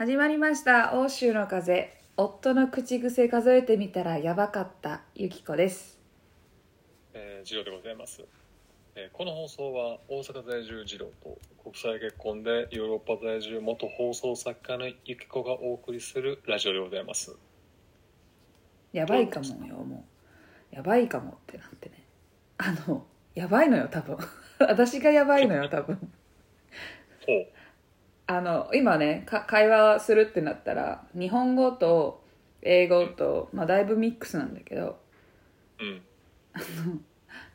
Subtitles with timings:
[0.00, 0.94] 始まりました。
[0.94, 1.92] 欧州の風。
[2.16, 5.02] 夫の口癖数えてみたらやばかった。
[5.14, 5.98] ゆきこです。
[7.12, 8.24] えー、ジローでございます、
[8.94, 17.36] えーこの放送は大阪在住ジローと国際結婚でヨーロッパ在住元放送作家のゆきこがお送りするラジオでございます。
[18.94, 20.06] やばいかもよも
[20.72, 20.76] う。
[20.76, 22.06] やばいかもってなってね。
[22.56, 23.04] あの
[23.34, 24.16] やばいのよ多分。
[24.60, 25.96] 私がやばいのよ多分。
[27.26, 27.59] ほう
[28.30, 32.22] あの今ねか会話するってなったら日本語と
[32.62, 35.00] 英語と、まあ、だいぶミックスなんだけど
[35.80, 36.02] うん。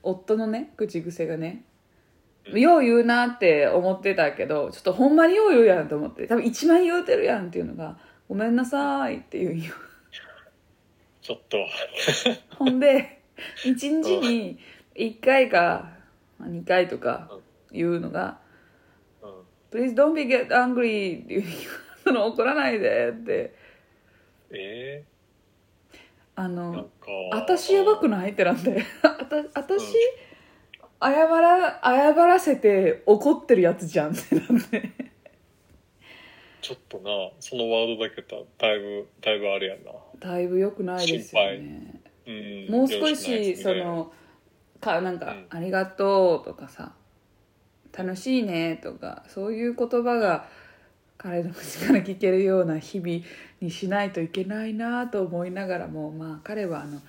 [0.03, 1.63] 夫のね口癖がね
[2.47, 9.71] よう言うなって思ってたけどちょっとほんまによう言うやんと思って多分一番言うてるやんっていうのが「ごめんなさい」っていう
[11.21, 11.57] ちょっと。
[12.57, 13.21] ほんで
[13.63, 14.59] 一日に
[14.93, 15.93] 1回か
[16.41, 17.31] 2回とか
[17.71, 18.44] 言うのがうん
[19.75, 21.43] 「Please don't be get angry」っていう
[22.03, 23.53] その怒らないでって。
[24.51, 25.03] え
[26.35, 28.31] あー、なんのか私やばくない？
[28.31, 28.63] ってなん。
[28.63, 29.93] であた私
[31.01, 34.91] 謝ら謝らせて怒ってるやつじゃんってなんで
[36.61, 39.91] ちょっとなそのワードだけだだいぶだいぶあれやんな。
[40.19, 42.01] だいぶ良くないですよね。
[42.25, 42.67] うん。
[42.71, 44.11] もう少しねその
[44.79, 45.47] かなんか、うん。
[45.49, 46.93] ありがとう」とかさ
[47.97, 50.47] 「楽しいね」とかそういう言葉が
[51.17, 53.23] 彼の口から聞けるような日々
[53.61, 57.01] にしないといけないなと思いながらもまあ彼はあの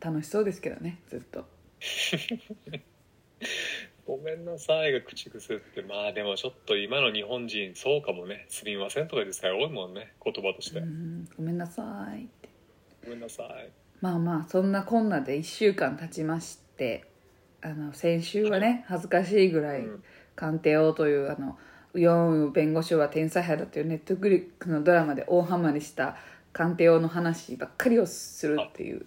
[0.00, 1.46] 楽しそうですけどねずっと。
[4.06, 8.44] ごめんなさいが口癖ってまあでもちょっと今の日本人そうかもね。
[8.48, 12.48] すみませんとかでさえ多いもんね言葉として、うんごめんなさいって。
[13.04, 13.70] ごめんなさい。
[14.02, 17.04] まあまあそんなこんなで1週間経ちまして
[17.62, 20.04] あの先週はね恥ずかしいぐらいうん
[20.36, 21.58] 「鑑定王」というあの
[21.94, 26.16] ウヨンウ弁護士は天才派だというネットフリックスのドラマで大ハマりした
[26.52, 29.06] 鑑定王の話ばっかりをするっていう。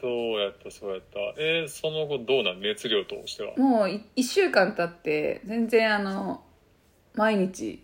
[0.00, 1.18] そうやったそうやった。
[1.38, 3.56] えー、その後どうなん熱量としては？
[3.56, 3.86] もう
[4.16, 6.44] 1週間経って全然あの
[7.14, 7.80] 毎日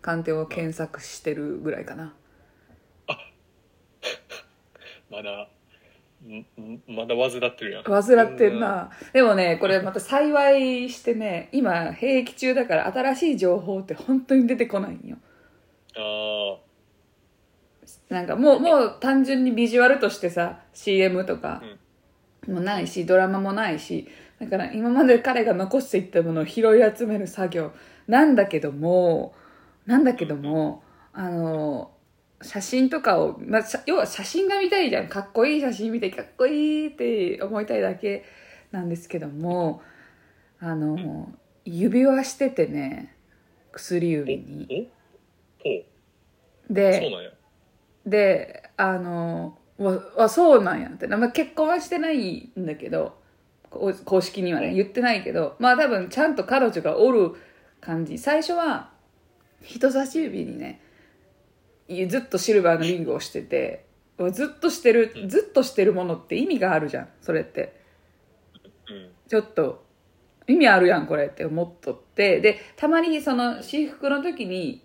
[0.00, 2.14] 鑑定を検索してるぐらいかな。
[5.10, 5.48] まだ
[6.86, 7.84] まだ患ってるやん。
[7.84, 8.90] 患ってんな。
[9.12, 15.16] でもねこれまた幸いしてね今兵役中だから新しい情報って本当に出てこないんよ。
[15.96, 16.58] あ
[18.08, 21.62] なんかもうもう単純にビジュアルとしてさ CM とか
[22.46, 24.08] もないし、ドラマもないし
[24.40, 27.72] だから今まで彼が残していったものを拾い集める作業。
[28.06, 29.34] なんだけども
[29.86, 31.90] なんだけどもあの
[32.40, 35.08] 写真とかを、まあ、要は写真が見たいじゃん。
[35.08, 38.24] かっこいい写真見てかっこいいって思いたいだけ
[38.70, 39.82] なんですけども
[40.60, 41.32] あの
[41.64, 43.16] 指輪しててね
[43.72, 44.90] 薬指に。
[46.70, 47.30] でそうなんや。
[48.06, 53.18] であのわわそうなんやって、まあ、結婚はしてないんだけど
[53.70, 57.34] 公式にはね言ってないけどまあ多分ちゃんと彼女がおる
[57.80, 58.16] 感じ。
[58.18, 58.90] 最初は
[59.62, 60.87] 人差し指にねい
[62.08, 63.86] ずっとシルバーのリングをしてて
[64.18, 67.80] わずっとしてるずっとしてるものって意味があるじゃんそれって。
[68.90, 69.10] うん。
[69.28, 69.84] ちょっと
[70.46, 72.40] 意味あるやんこれって思っとって。
[72.40, 74.82] でたまにその私服の時に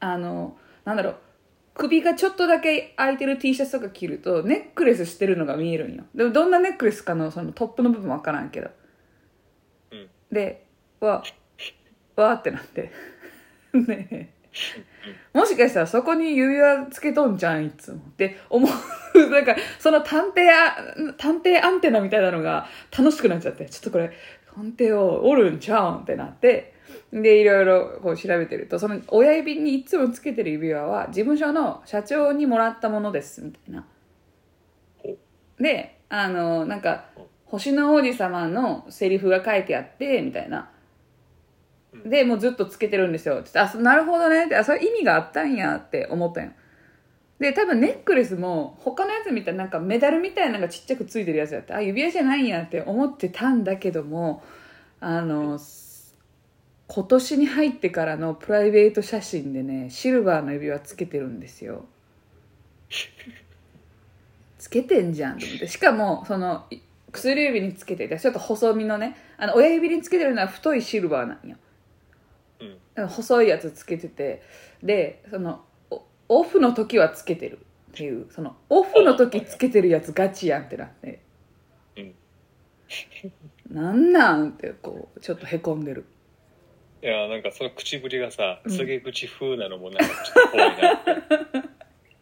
[0.00, 1.16] あのなんだろう
[1.74, 6.04] 首がちょっとだけ開いてる T シャツとか着るとネックレスしてるのが見えるんよ。
[6.14, 8.70] でもどんなネックレスかのそのトップの部分わからんけど。
[9.92, 10.08] うん。
[10.32, 10.66] で
[11.00, 11.22] わ
[12.16, 12.90] わーってなって。
[13.74, 14.37] ねえ
[15.32, 19.30] もしかしたらそこに指輪つけとんじゃんいつもって思う。
[19.30, 20.76] なんかその探偵あ
[21.16, 24.12] 探偵アンテナみたいなのが楽しくなっちゃってちょっとこれ
[24.54, 26.74] 探偵をおるんちゃうんってなって
[27.12, 33.86] でいろいろこう調べてるとその親指にいつもつけてる指輪は事務所の社長にもらったものですみたいな。
[35.58, 37.06] であのなんか
[37.44, 40.70] 星の王子様のセリフが書いてあってみたいな。
[42.04, 43.36] でもうずっとつけてるんですよ。
[43.40, 44.46] って言ってあなるほどね。
[44.46, 46.44] ってあそれ意味があったんやって思ったん。
[46.44, 46.50] よ
[47.40, 54.42] で多分ネックレスも他のやつみたいなんかメダルみたいなのがちっちゃくついてるやつやってあ指輪じゃないんやって思ってたんだけども
[55.00, 55.60] あの
[56.88, 61.84] 今年に入ってからのプライベート写真でねシルバーの指輪つけてるんですよ。
[64.58, 65.68] つけてんじゃんと思って。
[65.68, 66.64] しかもその
[67.12, 71.56] 薬指につけててちょっと細身のねあの親指につけてるのは太いシルバーなんよ。
[72.60, 73.08] うん。
[73.08, 74.42] 細いやつつけてて
[74.82, 75.60] でその
[75.90, 77.58] おオフの時はつけてる
[77.92, 81.20] っていうそのオフの時つけてるやつガチやんってなって。
[81.96, 82.14] うん。
[83.70, 86.04] なんなんってこうちょっとへこんでる。
[87.02, 88.72] いやなんかその口ぶりがさうん。
[88.72, 91.68] 告げ口風なのもなんかちょっと怖いなって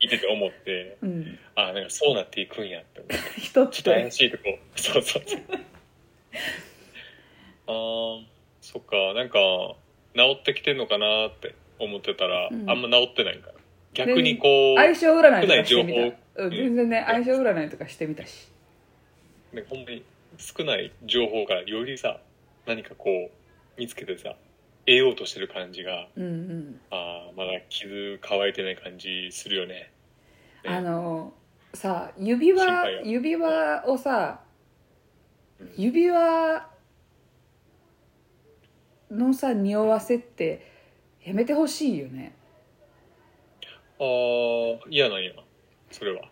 [0.00, 0.98] 見てて思って。
[1.02, 1.38] うん。
[1.54, 3.40] あなんかそうなっていくんやって思って。
[3.40, 4.58] 人っちょっと怪てしいとこ。
[4.76, 5.40] そうそうそう。
[7.68, 8.24] あー
[8.60, 9.38] そっかなんか
[10.16, 12.70] 治ってきてんのかなって思ってたら、うん。
[12.70, 13.54] あんま治ってないから。
[13.94, 15.94] 逆にこう、相性占いとかしてみ
[16.36, 18.48] た、うん、全然ね相性占いとかしてみたし。
[19.52, 20.04] ね、ほんまに
[20.38, 22.20] 少ない情報がよりさ
[22.66, 24.34] 何かこう見つけてさ
[24.84, 26.80] 得ようとしてる感じがうんうん。
[26.90, 29.90] あーまだ傷乾いてない感じするよね。
[30.64, 31.32] ねあの
[31.72, 34.40] さ指輪指輪をさ
[35.58, 35.72] うん。
[35.76, 36.68] 指輪
[39.10, 40.66] のさ匂わせって
[41.24, 42.34] やめてほしいよね、
[43.98, 45.32] ああ嫌なんや。
[45.90, 46.22] それは。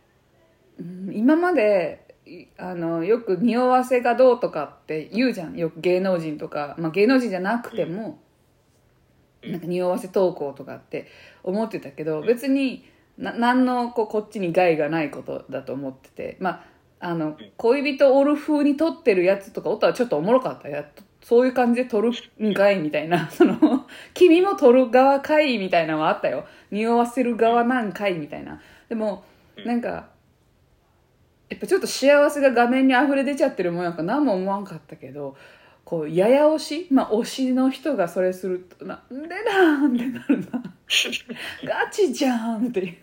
[0.79, 5.56] うん、今までいあのよく匂わせがどうとかって言うじゃん。
[5.56, 8.19] よく芸能人とか、まあ、芸能人じゃなくても、
[9.43, 9.53] うん。
[9.53, 11.06] なんか匂わせ投稿とかって
[11.43, 12.85] 思ってたけど別に
[13.19, 16.37] な何のこうこっちに害がないことだと思ってて。
[16.41, 20.70] まああの恋人おる風に撮ってるやつとかおったらちょっとおもろかった。
[20.70, 22.11] やっとそういう感じで撮る
[22.43, 23.29] んかいみたいな。
[23.32, 26.44] その君も撮る側かいみたいなのはあったよ。
[26.71, 28.61] 匂わせる側なんかいみたいな。
[28.91, 29.25] でも
[29.56, 29.65] うん。
[29.65, 30.09] なんか
[31.49, 35.35] やっぱちょっと幸せが画面に溢れ出ちゃってるもんやから何も思わんかったけど
[35.85, 36.88] こうやや推し？
[36.91, 40.62] まあ推しの人がそれするとなんでなんってなるな。
[41.65, 42.97] ガチじゃんっていう。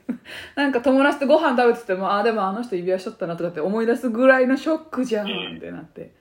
[0.56, 5.28] なんか友達とご飯食べててもあでもあの人指輪しとったなとかって思い出すぐらいのショックじゃん
[5.58, 6.12] ってなって。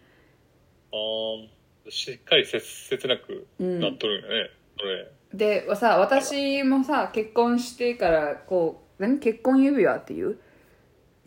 [0.92, 1.59] ああ
[1.90, 3.80] しっかり切切なくうん。
[3.80, 5.10] なっとるんやね、それ。
[5.32, 9.18] でさ私もさ結婚してからこう何？
[9.18, 10.38] 結婚指輪っていう？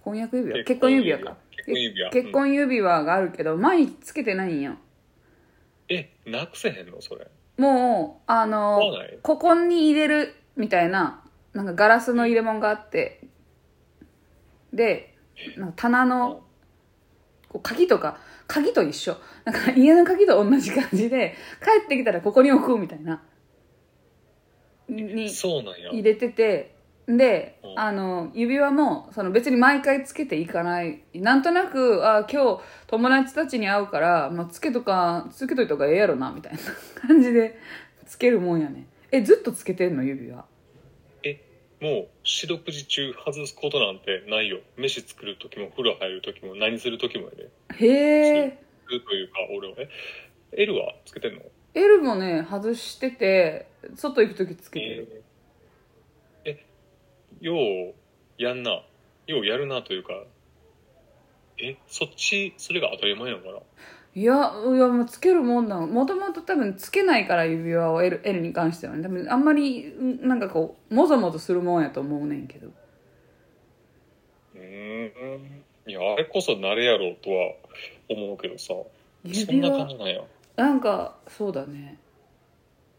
[0.03, 0.63] 婚約指輪？
[0.63, 1.19] 結婚指輪。
[1.19, 1.37] か。
[1.51, 2.11] 結婚指輪。
[2.11, 4.75] 結婚指輪があるけど毎日つけてないんよ
[5.89, 7.27] えなくせへんのそれ。
[7.57, 8.81] もうあの
[9.21, 11.23] ここに入れるみたいな
[11.53, 13.21] なんかガラスの入れ物があって。
[14.73, 15.15] で
[15.55, 16.43] なんか棚の
[17.47, 19.15] こう鍵とか鍵と一緒。
[19.45, 23.21] なんか家の鍵と同じ感じで帰ってきたらここに置くみたいな。
[24.87, 26.75] に入れてて。
[27.05, 27.79] で、うん。
[27.79, 31.03] あの指輪もその別に毎回つけていかない。
[31.13, 36.59] なんとなくあ今日友達たちに会うから、まあ、つけとかつけといた方がええやろなみたいな
[37.07, 37.59] 感じで
[38.05, 38.87] つけるもんやね。
[39.11, 40.45] えずっとつけてんの指輪？
[41.83, 44.61] もう四六時中外すことなんてないよ。
[44.77, 47.49] 飯作る時も風呂入る時も何する時もやで。
[47.75, 48.59] へえ。
[48.87, 49.75] するというか俺は。
[49.77, 49.89] え
[50.53, 51.41] L はつけてんの
[51.73, 55.25] ？L もね外してて外行く時つけてる、
[56.45, 56.53] えー。
[56.53, 56.65] え
[57.41, 58.81] ようやんな。
[59.27, 60.13] ようやるなというか。
[61.61, 63.59] えそっちそれが当たり前なのかな
[64.15, 69.01] いやいやもうつけるもんなのもともと多分つけないから指輪を L, L に関してはね。
[69.01, 72.67] 多分あんまりんなんかこうもぞもぞするもんやと思うねんけど。
[72.67, 75.63] うーん。
[75.87, 77.53] いやあれこそ慣れやろうとは
[78.07, 78.67] 思うけどさ。
[78.67, 80.21] そんな感じなんや。
[80.57, 81.97] なんかそうだね。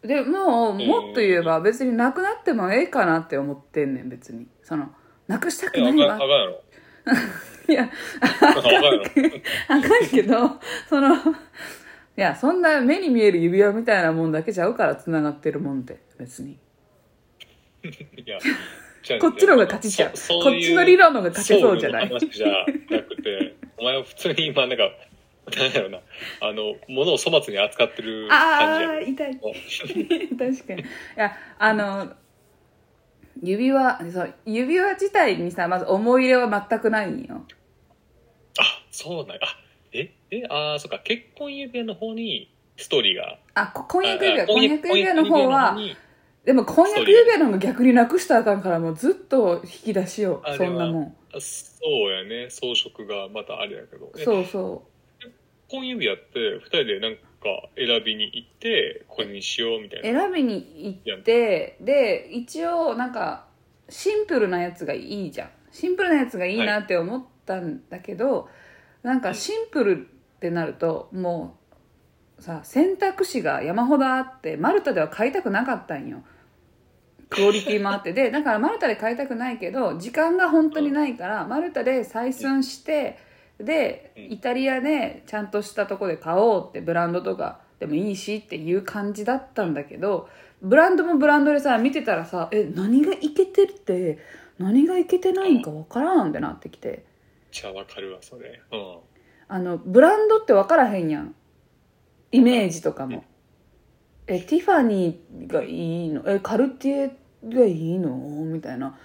[0.03, 4.49] でもうもっと言えば別になくなってもええかなって思ってんねん別に。
[4.65, 4.89] その
[5.29, 6.15] なくしたくないわ。
[6.15, 6.61] んあかんやろ
[7.69, 7.91] いや
[8.21, 9.03] あかんやろ
[9.69, 10.51] あかんけど
[10.89, 11.19] そのい
[12.17, 16.59] やそんな目に見える指輪みたいなもんだけちゃうからつながってるもんって別に。
[17.83, 17.87] い
[18.27, 18.39] や
[19.21, 22.09] こっちの方が勝ちちゃうそこっちの理論の方が勝てそうじゃない？
[22.09, 22.65] 話じゃな
[23.03, 24.91] くて お前は普通に今なんか
[25.55, 25.99] なんやろな
[26.41, 28.89] あの物を粗末に扱ってる感じや。
[28.89, 29.39] ああ痛い。
[29.43, 29.53] お。
[30.39, 30.81] 確かに。
[30.83, 30.85] い
[31.17, 32.13] やあの
[33.43, 37.45] 指輪そう指輪自体にさまず思い入れは全くないんよ。
[38.59, 39.41] あそうなんや。
[39.43, 39.57] あ
[39.93, 41.01] ええああそっか。
[41.01, 43.39] 結婚指輪の方にストーリーが。
[43.55, 45.97] あこ婚約指輪婚約指輪の方はに。
[46.45, 51.17] でも婚約指輪の方が逆になくしたらあかんからもうずっと引き出しよそんなもん。
[51.35, 52.51] あそうやね。
[52.51, 54.13] 装飾がまたあれやけど。
[54.17, 54.83] えそうそ
[55.71, 57.23] 婚指輪って2人でなんか
[57.77, 60.21] 選びに行ってこれにしようみたいうな。
[60.21, 63.47] 選びに行ってで一応なんか
[63.89, 65.51] シンプルなやつがいいじゃん。
[65.71, 68.49] シンプルなやつがいいなって思ったんだけど、
[69.03, 71.59] なんかシンプルってなるとも
[72.39, 76.23] うさ選択肢が山ほどあってマルタでは買いたくなかったんよ。
[77.29, 78.13] クオリティもあって。
[78.13, 83.19] でだからマルタで買いたくないけど時間が本当にないからマルタで採寸して
[83.59, 84.33] でうん。
[84.33, 90.29] イタリアでちゃんとしたとこで買おうってブランドとかでもいいしっていう感じだったんだけど
[90.63, 94.19] ブランドもブランドでさ見てたらさえ何がいけてるって
[94.59, 97.05] 何がいけてないんか分からんってなってきて。
[97.51, 98.61] じゃあわかるわそれ。
[98.73, 98.97] うん。
[99.49, 101.35] あのブランドって分からへんやん。
[102.33, 103.25] イメージとかも。
[104.27, 106.23] えティファニーがいいの？
[106.27, 107.17] えカルティエ
[107.55, 108.17] がいいの？
[108.17, 108.97] みたいな。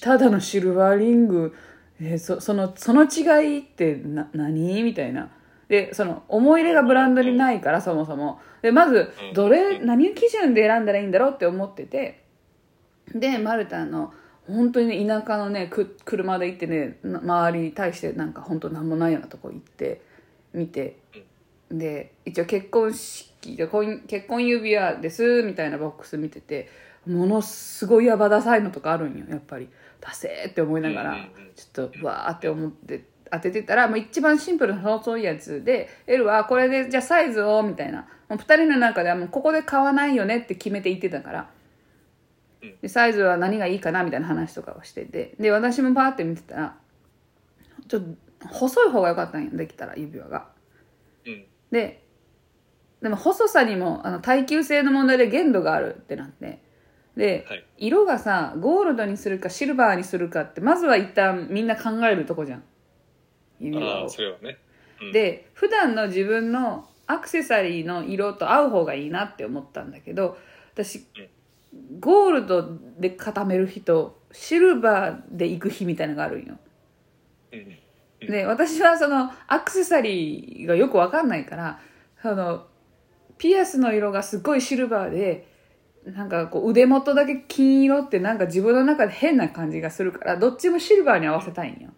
[0.00, 1.54] ただのシルバーリング
[2.00, 4.82] えそそのその違いってな何？
[4.82, 5.30] みたいな。
[5.68, 8.40] でその思い入れがブランドにないからそもそも。
[8.62, 12.22] でまずどれ何基準で選んだらいいんだろうって思ってて。
[13.14, 14.12] でマルタの
[14.46, 20.02] 本当に田舎のねく車で行ってねな周りに対してなんか本当なんもないようなとこ行って
[20.52, 20.98] 見て。
[21.70, 26.68] で一応結婚式で婚結婚指輪ですみたいなボックス見てて
[27.06, 29.68] ものすごいヤバダサいのとかあるんよやっぱり
[30.06, 31.16] ダセーって思いながら
[31.54, 38.06] ちょっとわーって思って当ててたらもう一番シンプルな細いやつで L はこれでじゃあサイズをみたいな。
[38.28, 41.50] もう2人の中ではもうここで買わないよねって決めて言ってたから。
[42.82, 45.34] でサイズは何がいいかなみたいな話とかをしてて。
[45.38, 46.76] で私もパーって見てたら
[47.88, 48.02] ちょっ
[48.40, 50.48] と細い方が良かったんよできたら指輪が。
[51.26, 51.44] うん。
[51.70, 52.02] で
[53.02, 56.62] でも細さにもあの耐久性の問題で限度があるってなって
[57.16, 57.64] で、はい。
[57.78, 62.62] 色がさゴールドにするかシルバーにするかってまずは一旦みんな考えるとこじゃん。
[63.58, 64.58] 指輪あそれはね。
[65.00, 65.12] うん。
[65.12, 70.36] で普段の自分のアクセサリーの色と合う方がいいなって思ったんだけど
[70.74, 71.06] 私
[72.00, 76.58] ゴールドで固める日とシルバーで行く日みたいなのがあるんよ。
[77.52, 78.26] うん。
[78.26, 81.80] で私はそのアクセサリーがよくわかんないから
[82.20, 82.66] その
[83.38, 85.55] ピアスの色がすごいシルバーで
[86.06, 91.90] なんかこう腕元だけ金色ってなんか自分の中で変な感じがするからどっちもシルバーに合わせたいんよ。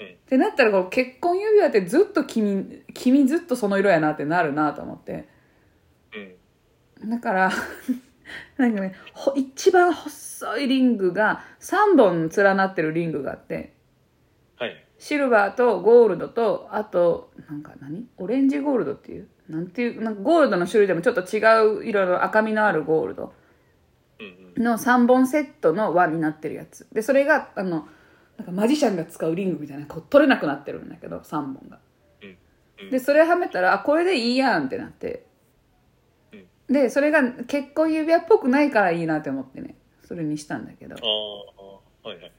[0.00, 0.06] うん。
[0.06, 5.26] ってなったらこう結婚指輪ってずっと君君ずっとその色やなってなるなと思って。
[7.00, 7.10] うん。
[7.10, 7.50] だから
[8.58, 13.72] なんかねほ一番細いリングが3本連なってるリングがあって
[14.58, 14.84] はい。
[14.98, 18.06] シルバーとゴールドとあとなんか何？
[18.18, 19.28] オレンジゴールドっていう？
[19.48, 21.38] なんていうなんかゴールドの種類でもちょっと違
[21.80, 23.32] う色の赤みのあるゴールド。
[24.56, 26.86] の3本セットの輪になってるやつ。
[26.92, 27.88] でそれがあの
[28.36, 31.78] なんかマジシャンが使うリングみたいなこう取れなくなってるんだけど3本が。
[32.90, 35.26] でそれはめたらあこれでいいやんってなって。
[36.32, 36.46] うん。
[36.72, 39.76] でそれが結婚指輪っぽくないからいいなって思ってね。
[40.06, 40.94] それにしたんだけど。
[40.94, 40.98] あ
[42.04, 42.32] あはいはい。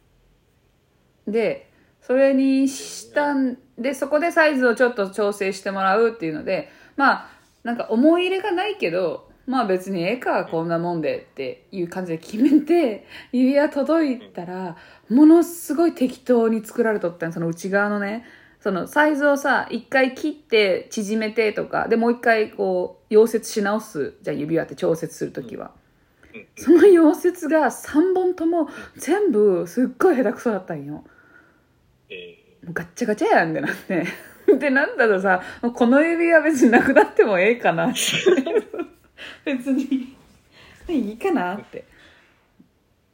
[1.28, 1.72] で
[2.02, 7.30] それにしたんでそこでサイズをちょっと調整してもらうっていうのでまあ
[7.64, 14.76] なんか思い入れがないけどまあ別にええかこんなもんでっていう感じで決めて指輪届いたら
[15.10, 18.26] ものすごい適当に作られとったんその内側のね
[18.60, 24.16] そのサイズをさ一回切って縮めてとかでもう一回こう溶接し直す。
[24.24, 25.86] じゃあ指輪って調節する時は、うん
[26.58, 31.06] その溶接が3本とも全部すっごい下手くそだったんよ。
[32.10, 32.58] え。
[32.66, 34.06] もうガッチャガチャやんってなって
[34.60, 37.88] でなんだろうさこの指輪別になくなってもええかな。
[37.88, 37.94] っ
[39.44, 40.16] て別に。
[40.88, 41.84] いいかなって。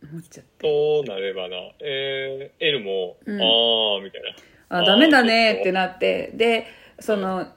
[0.03, 0.67] 思っちゃって。
[0.67, 1.55] ーとなればな。
[1.79, 3.41] えー、L も、うん。
[3.41, 4.21] ああみたい
[4.69, 4.79] な。
[4.79, 6.31] あダメだねってなって。
[6.33, 6.67] で
[6.99, 7.47] その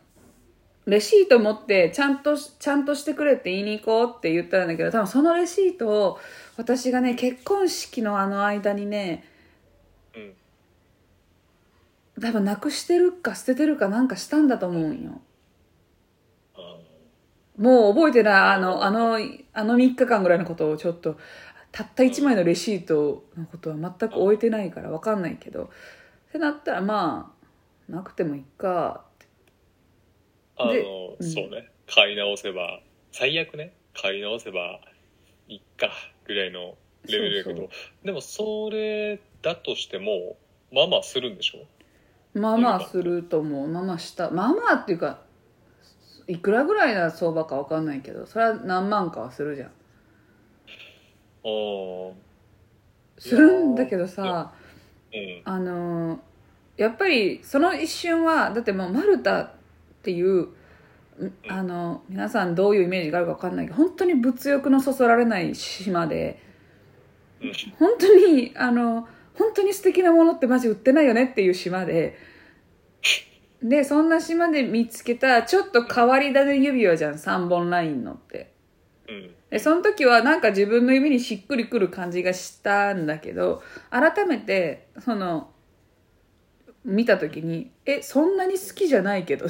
[0.87, 6.19] レシート持ってちゃんとちゃんとしてくれって言いに行こうって言ったんだけど多分そのレシートを
[6.57, 9.34] 私がね結婚式のあの間にねうん
[12.25, 15.21] 多分なくしてるか捨ててるかなんかしたんだと思うんよ。
[16.55, 16.79] あ
[17.59, 19.19] もう覚えてないあのあの
[19.53, 21.19] あの3日間ぐらいのことをちょっと
[21.71, 27.35] たった1枚のレシートのことは全く終えてないから分かんないけどってなったらま
[27.89, 29.27] あなくてもいいかって。
[30.57, 30.81] あので
[31.21, 31.31] うん。
[31.31, 31.71] そうね。
[31.87, 32.81] 買い直せば
[33.13, 33.75] 最悪ね。
[33.93, 34.81] 買い直せば
[35.49, 35.91] いっか
[36.25, 37.57] ぐらいのレベルやけど。
[37.59, 37.69] そう。
[38.03, 40.39] でもそれだとしても
[40.73, 41.67] まあまあするんでしょ？
[42.35, 43.69] まあまあすると思う。
[43.69, 44.31] まあまあした。
[44.31, 45.21] まあまあっていうか
[46.27, 49.69] いくらぐらいな相場か分かんないけどそれは何万かはするじゃん。
[49.69, 49.71] あ
[51.45, 52.13] あ
[53.19, 54.53] するんだけどさ
[55.13, 55.43] うん。
[55.45, 56.19] あのー
[56.77, 59.51] やっぱりその一瞬はだってもうマルタっ
[60.03, 60.41] ていう
[61.25, 61.33] ん。
[61.49, 66.43] あの皆さんどういうイメージがあるか分かんないけど本当に物欲のそそられない島で
[67.41, 67.53] うん。
[67.79, 72.17] 本当にあの本当に素敵なものってマジ売ってないよねっていう島で。
[73.63, 78.53] でそんな島で見つけたちょっと変わり種指輪じゃん3本ラインのって。
[79.09, 79.31] うん。
[79.51, 85.51] でその時はなんか自分の指にしっくりくる感じがしたんだけど改めてその
[86.85, 89.47] 見た時にえそんなに好きじゃないけど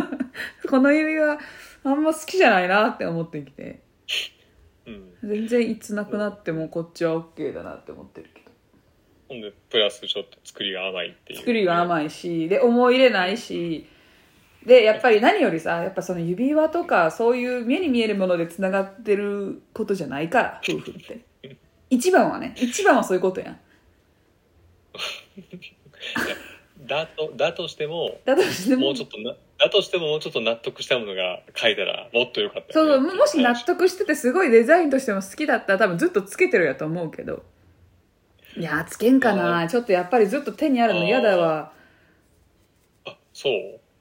[0.68, 1.38] この指輪
[1.84, 3.80] あんま好きじゃないなって思ってきて。
[4.86, 5.12] うん。
[5.22, 8.45] 全然いつなくなってもこっちは OK だなって思ってるけど
[9.70, 11.38] プラスちょっと作りが甘いっていう。
[11.40, 13.86] 作りが甘いしで思い入れないし
[14.64, 21.20] でやっぱり何よりさやっぱその指輪とかそういう目に見えるものでつながってることじゃないから夫婦って。
[21.88, 23.58] 一番はね一番はそういうことやん。
[26.86, 28.86] だとだとしてもだとしても。
[28.86, 37.42] もうちょっとなだとしてももうちょっと納得したものが書いたらもっとよかったねそうもし納得しててすごいデザインとしても好きだったら多分ずっとつけてるやと思うけど
[38.56, 39.66] いやつけんかな。
[39.68, 41.72] ちょっとやっぱりずっと手にあるの嫌だわ。
[43.04, 43.52] あそう？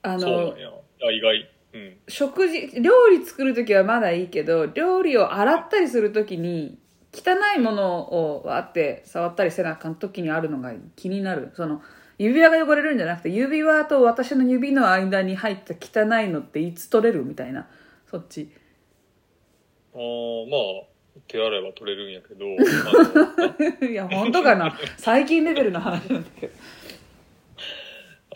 [0.01, 0.69] あそうなのんや。
[0.69, 1.49] あ意外。
[1.73, 1.97] うん。
[2.07, 6.77] 食事料理作る時はまだいいけど料理を洗ったりする時に
[7.13, 11.51] 汚いものをわーって触ったりせなあかん時にあるのが気になる。
[11.55, 11.81] その
[12.17, 17.67] 指輪が汚れるんじゃなくて指輪と私の指の間に入った汚いのっていつ取れるみたいな。
[18.09, 18.49] そっち。
[19.93, 20.94] あーまあ
[21.27, 22.45] 手洗えば取れるんやけど
[23.87, 24.77] いや本当かな？
[24.97, 26.53] 最近レベルの話なんだけど。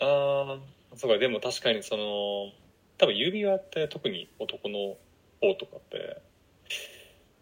[0.00, 2.52] あーそうかでも確かにその
[2.98, 4.96] 多分指輪って特に男の
[5.40, 6.18] 方とかって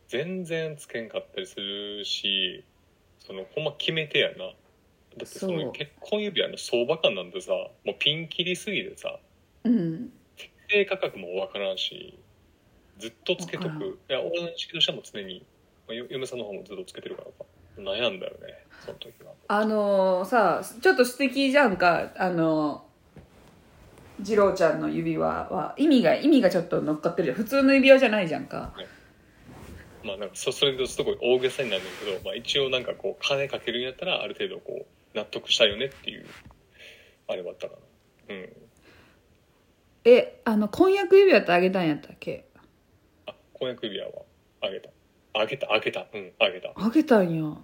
[0.08, 2.64] 全然つけんかったりするし
[3.20, 4.36] そのほんま決め手やな。
[4.36, 4.52] だ
[5.16, 9.18] ってその結婚指輪の相場感なんてさもうピンキリすぎてさ
[9.64, 10.12] うん。
[10.68, 12.18] 低価格もわからんし
[12.98, 13.98] ずっとつけとく。
[14.08, 15.44] いや俺の認識としてはもう常に、
[15.86, 17.44] まあ、よ嫁さんの方もずっとつけてるからさ
[17.78, 19.32] 悩んだよねその時は。
[19.48, 22.12] あのーさちょっと素敵じゃんか。
[22.16, 22.88] あのー
[24.24, 27.36] 次郎ちゃんの指輪は意味が意味がちょっと乗っかってるじゃん。
[27.36, 28.74] 普通の指輪じゃないじゃんか。
[30.02, 36.26] まあなんかそそれですごい大げさになるんだけど、まあ、一応なんかこう金かけるんやったらある程度こう納得したよねっていう
[37.28, 37.76] あれはあったか
[38.28, 38.34] な。
[38.34, 38.48] うん。
[40.04, 42.46] えあの婚約指輪ってあげたんやったっけ？
[42.47, 42.47] あ
[43.58, 44.12] 婚約指輪は
[44.62, 44.90] あげた。
[45.34, 46.06] あげたあげた。
[46.12, 46.72] うんあげた。
[46.74, 47.56] あげたんや。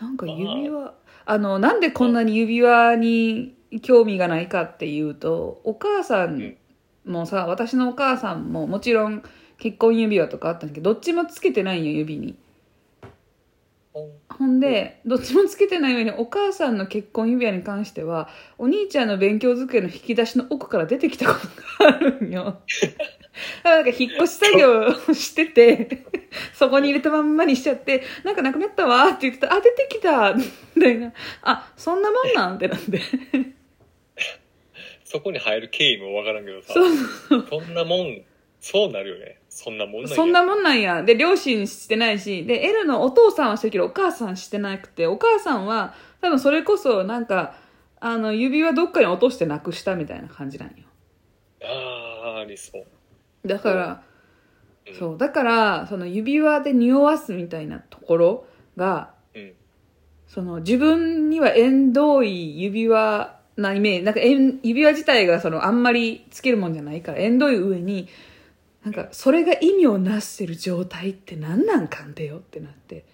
[0.00, 0.94] なんか指輪
[1.26, 1.38] あ。
[1.38, 6.56] のなんでこんなに指輪に興味がないかっていうとお母さん
[7.04, 9.22] もさ私のお母さんももちろん
[9.58, 12.28] 結婚指輪とかあったんだけどどっちもつけてないんよ指に。
[12.28, 12.38] うん
[14.38, 22.60] ほんで、どっちもつけてない上に、お母さんの結婚指輪に関しては、お兄ちゃんの勉強机の引き出しの奥から出てきたことがあるんよ。
[23.64, 26.04] なんか引っ越し作業をしてて、
[26.52, 30.44] そこに入れたまんまにしちゃって、なんかなくなったわって言ってたら、あ、出てきたみ
[30.82, 31.12] たいな。
[31.42, 33.00] あ、そんなもんなんってなって。
[35.04, 38.20] そこに入る経緯もわからんけどさそうそんなもん
[38.60, 41.02] そうなるよねそんなもんなんやそんなもんなんや。
[41.02, 47.54] で、両親してないし、で、エルのお父さんはしてるけど、お母さんしてなくて、お母さんは、多分それこそ、なんか、
[47.98, 50.74] あの、指輪どっかに落としてなくしたみたいな感じなんよ。
[51.62, 52.86] ああありそう
[53.44, 54.02] だから、
[54.86, 58.46] うんそう、だから、その指輪で匂わすみたいなところ
[58.76, 59.52] が、うん
[60.28, 68.08] その自分には縁遠い指輪なイメージ、なんか縁指輪自体がそのあんまりつけるもんじゃないから、縁遠い上に、
[68.84, 73.04] なんかそれが意味をなしてる状態って何なんかんでよってなって。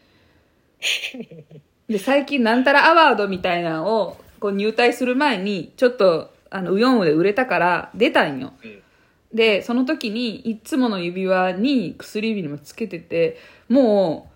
[1.89, 8.53] で、最近なんたらアワードみたいなのをこう入隊する前に、ちょっとあの、ウヨンウで売れたから出たんよ。
[8.63, 8.84] うん
[9.35, 13.37] で、その時に、いつもの指輪に薬指にもつけてて、
[13.69, 14.31] も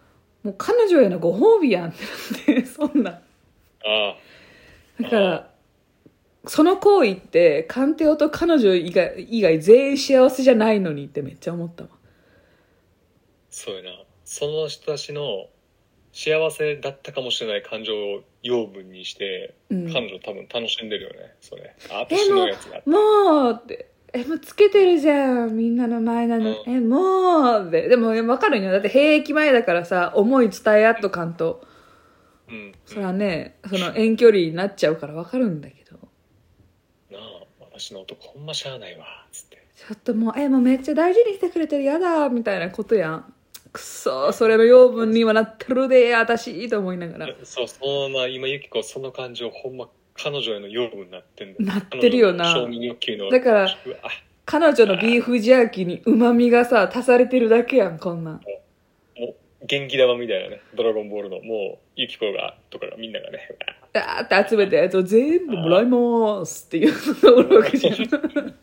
[0.45, 3.11] う、もう彼女へのご褒美やんってなって、 そんな。
[3.13, 3.21] あ
[3.85, 5.03] あ。
[5.03, 5.51] だから、
[6.47, 11.91] その行為って、カンテオと彼女以外以外全員幸せじゃないのにってめっちゃ思ったわ。
[13.51, 13.91] そうやな。
[14.25, 15.49] その人たちの
[16.13, 19.93] 幸せだったかもしれない感情を養分にして、うん。
[19.93, 21.75] 彼女多分楽しんでるよねそれ。
[21.91, 27.71] あ私のやつがもうって、え、もうつけてるじゃん、みんなの前なのえ、もう。
[27.71, 28.73] でも、わかるんよ。
[28.73, 31.67] だって、兵役前だからさ、思い伝え合っとかんと。
[32.49, 35.99] うんそれはね、その遠距離になっちゃうからわかるんだけど。
[37.11, 43.35] なあ私の男ほんましゃあないわつってちょっともう、え、もうめっちゃ大事にしてくれてる、やだ、みたいなことやん。
[43.71, 47.35] くそそれの養分にはなってるで、私、と思いながら。
[47.45, 49.89] そうそのまま今ゆき子その感情ほんま
[50.21, 53.69] 彼女への養分になってんだよなってるよな承認欲求のだから
[54.45, 58.35] 彼女のビーフジャーキーに旨味がさ、足されてるだけやん、こんなん。
[58.35, 58.41] も
[59.21, 63.41] う元気玉みたいなねドラゴンボールのもうゆき子がとかがみんながね
[63.93, 67.95] ダーって集めたやつを全部もらいますっていうのがおるわけじゃん。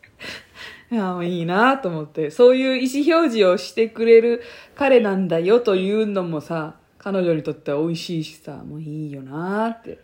[0.88, 2.30] いや、いいなと思って。
[2.30, 4.42] そういう意思表示をしてくれる
[4.74, 9.98] 彼なんだよというのもさ、彼女にとっては美味しいしさ、もういいよなって。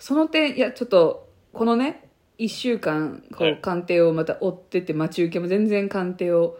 [0.00, 6.58] その点、いや、ちょっと、このね、一週間、こう、はい鑑定をまた追ってて、待ち受けも全然鑑定を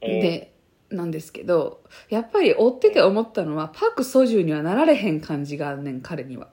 [0.00, 0.20] うん。
[0.20, 0.54] で、
[0.88, 6.48] なんですけど、やっぱり追ってて思ったのは、パク・ソジュにはなられへん感じがあんねん、彼には。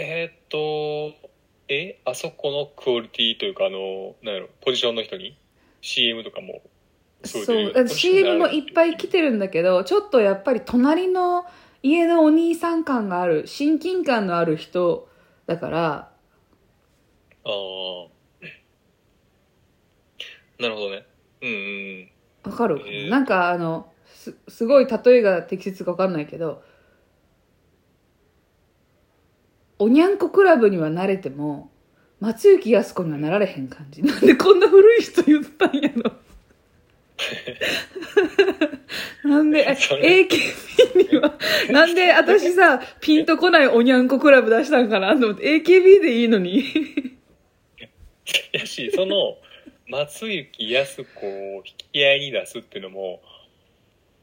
[0.00, 1.28] えーっと
[1.66, 1.98] え？
[2.04, 5.36] あそこのクオリティというかあのなんやろポジションの人に
[5.82, 6.62] ？CM とかも
[7.24, 11.44] そうね CM もいっぱい来てるんだけどちょっとやっぱり隣の
[11.82, 15.08] 家のお兄さん感がある親近感のある人
[15.46, 16.10] だから
[17.44, 18.08] ああ
[20.60, 21.06] なるほどね。
[21.40, 22.10] うんうん
[22.50, 23.10] わかる、えー。
[23.10, 26.62] なんかあのすすごい例えが適切かわかんないけど
[29.78, 31.70] おにゃんこクラブには慣れても
[32.20, 34.02] 松雪泰子にはなられへん感じ。
[34.02, 36.12] なんでこんな古い人言ったんやろ。
[39.30, 41.34] なんでえそれ AKB に は
[41.70, 46.64] なんで私さピンとこないおにゃんこクラブ出したんかなと思って AKB でいいのに。
[48.52, 49.36] やしその
[49.88, 53.22] 松雪泰子を引き合いに出すっていうのも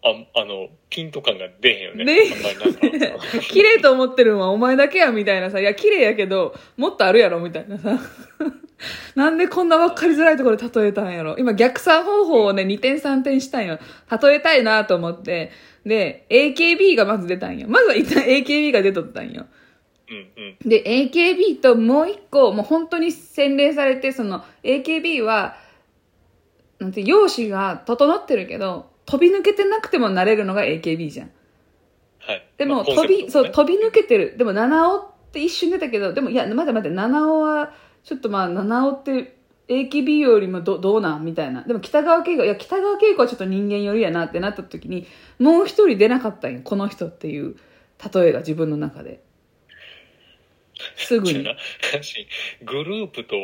[0.04, 2.06] ああのピント感が出へんよね。
[2.06, 3.26] 出へんあんまりなんか。
[3.50, 5.60] 綺麗と思ってるのはお前だけやみたいなさ。
[5.60, 8.00] いや綺麗やけどもっとあるやろみたいなさ
[9.16, 11.36] なんでこんな分かりづらいところで例えたんやろ。
[11.38, 13.80] 今逆算方法をね2点3点したんよ。
[14.22, 15.52] 例えたいなと思って。
[15.86, 17.68] で AKB がまず出たんよ。
[17.70, 19.46] まずは一旦 AKB が出とったんよ。
[20.10, 20.70] うんうん。
[20.70, 25.56] で AKB ともう一個もう本当に洗練されてその AKB は
[26.80, 31.32] なんて容姿が整ってるけど飛び抜けてなくてもなれるのが AKB じゃん。
[32.20, 32.48] はい。
[32.58, 34.36] でも、まあコン飛び、そう、飛び抜けてる。
[34.38, 37.72] でも、七尾って一瞬出たけど、でも、いや、待て待て、七尾は、
[38.06, 39.36] ちょっとまあ、七尾って
[39.68, 41.26] AKB よりもどどうなん？
[41.26, 41.64] みたいな。
[41.64, 45.08] でも、北川景子、いや、北川景子はちょっと人間寄りやなってなった時に、
[45.40, 46.62] もう一人出なかったんよ。
[46.64, 47.56] この人っていう
[48.14, 49.22] 例えが自分の中で。
[50.98, 51.44] すぐに。
[52.64, 53.36] グループと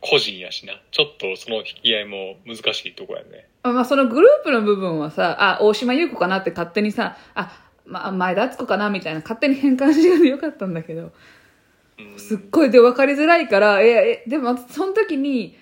[0.00, 11.12] 個人やしなちょっとその引き合いも難しいとこやねまあ、そのグループの部分はさ、あ、大島優子かなって勝手にさ、あ、まあ、前田敦子かなみたいな勝手に変換しでよかったんだけど。
[11.98, 15.56] うんすっごいで分かりづらいから、え、え、でも、その時に、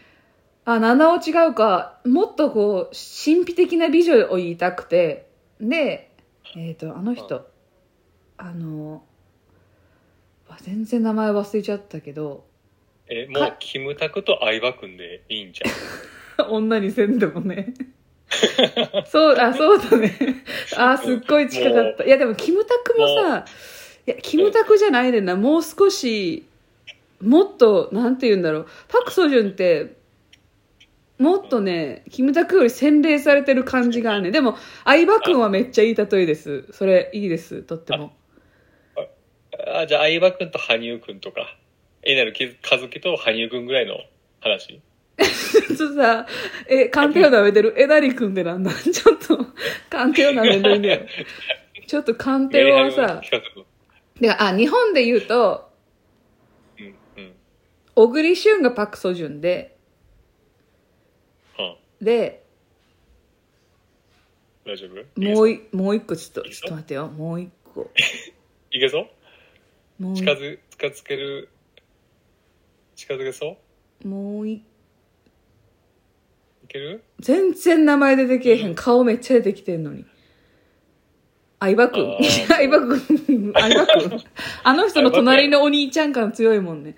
[0.65, 5.27] あ、七尾違うか、もっとこう、神秘的な美女を言いたくて、
[5.61, 6.11] で、
[6.57, 7.47] えっ、と、あの人、
[8.37, 9.03] あの、
[10.49, 12.45] わ全然名前忘れちゃったけど、
[13.09, 17.75] えもうキムタクと相葉君でいいんじゃん 女にせんでもね。
[19.07, 20.45] そう、あ、そうだね。
[20.77, 22.05] あ、すっごい近かった。
[22.05, 23.45] いや、でも、キムタクもさ、
[24.07, 25.37] いや、キムタクじゃないねんな。
[25.37, 26.47] もう少し、
[27.21, 28.67] もっと、なんて言うんだろう。
[28.89, 29.95] パクソジュンって、
[31.19, 34.33] もっとね、キムタクより洗練されてる感じがあるね。
[34.33, 36.65] でも、相葉君はめっちゃいい例えです。
[36.73, 37.63] それ、いいです。
[37.63, 38.13] とっても。
[39.67, 41.57] あじゃあ相葉君と羽生君とか
[42.03, 42.35] えなる
[42.69, 43.97] 和樹と羽生君ぐらいの
[44.41, 44.81] 話？
[45.23, 46.27] ちょっとさ、
[46.69, 47.75] え、鑑定を舐めてる？
[47.77, 48.73] えなり君ってなんだ？
[48.73, 49.47] ちょっと、
[49.89, 51.07] 鑑定を舐めてるんだよ。
[51.87, 53.23] ちょっと鑑定はさ、
[54.23, 55.69] であ、日本で言うと、
[56.79, 56.89] うんう
[57.21, 57.33] ん
[57.95, 59.77] 小栗旬がパクソジュンで、
[61.59, 62.43] はで、
[64.65, 65.21] あ大丈夫？
[65.21, 67.09] もういいもう一個ちょっと、ちょっと待ってよ。
[67.09, 67.91] もう一個。
[68.71, 70.03] いけそう？
[70.03, 71.49] もう近づ近づける？
[72.97, 73.59] 近づけそ
[74.05, 74.09] う？
[74.09, 74.53] もうい。
[74.55, 74.63] い
[76.69, 77.03] ける？
[77.19, 78.75] 全然名前出てけえへん。
[78.77, 80.07] 顔めっちゃ出てきてんのに。
[81.63, 82.47] 相葉くんあー。
[82.49, 84.21] 相葉くん相葉くん
[84.65, 86.97] あの人の隣のお兄ちゃん感強いもんね。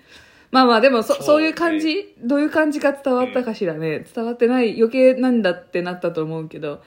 [0.49, 2.13] まあまあでもそ、そういう感じ？
[2.19, 4.05] どういう感じか伝わったかしらね。
[4.15, 6.81] 伝わってない余計なんだってなったと思うけど。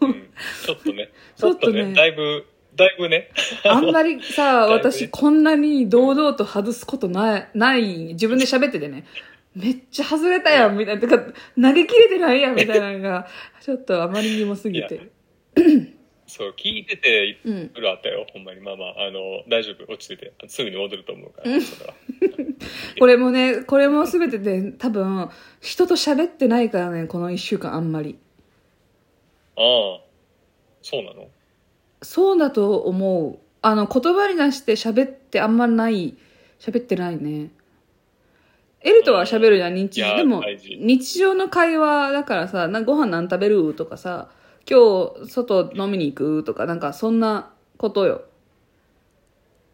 [0.00, 0.28] うん。
[0.64, 1.10] ちょっとね。
[1.36, 1.92] ちょっとね。
[1.92, 2.44] だいぶ
[2.76, 3.30] だいぶね。
[3.64, 9.04] あんまりさ、 私こんなに堂々と外すことない、ない、自分で喋っててね。
[9.56, 11.00] めっちゃ外れたやん、みたいな。
[11.00, 13.26] てか、投げ切れてないやん、みたいなのが、
[13.60, 15.10] ちょっとあまりにも過ぎて。
[16.26, 17.72] そう聞いてていうん。
[17.74, 21.94] ろいろあったよほんまにまあまああの大丈夫落ち着いてすぐに戻ると思うからそれは
[22.98, 25.28] これもね、これも全てで、多分、
[25.60, 28.16] 人と喋ってないからね、この一週間あんまり。
[29.56, 30.00] ああ
[30.82, 31.28] そうなの？
[32.02, 33.38] そうだと思う。
[33.62, 36.14] あの、言葉に出して喋ってあんまない、
[36.58, 37.50] 喋ってないね。
[38.80, 40.16] エルとは喋るじゃん、日いや常。
[40.18, 43.74] でも大事、日常の会話だからさ、なご飯何食べる？
[43.74, 44.30] とかさ、
[44.68, 48.22] 今日外飲みに行くとか、なんかそんなことよ。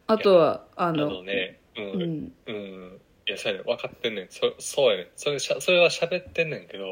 [0.07, 2.01] あとは、ああの、のねううん。
[2.25, 2.33] ん。
[2.47, 5.07] うんいやそうやね分かってんねんそそうやねん。
[5.15, 6.85] それしゃそれは喋ってんねんけど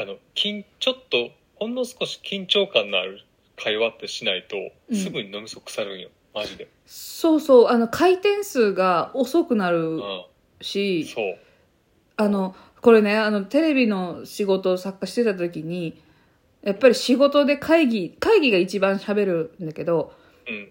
[0.00, 3.20] あの緊ちょっとほんの少し緊張感のある
[3.56, 4.56] 会話ってしないと
[4.88, 4.96] うん。
[4.96, 6.68] すぐに脳みそ腐るんよ、マジで。
[6.86, 10.24] そうそう、あの、回転数が遅くなるうん。
[10.62, 11.38] し、そう。
[12.16, 16.00] あの、これね、あの、テレビの仕事を作家してた時に、
[16.64, 20.12] やっぱり仕事で会議、会議が一番喋るんだけど、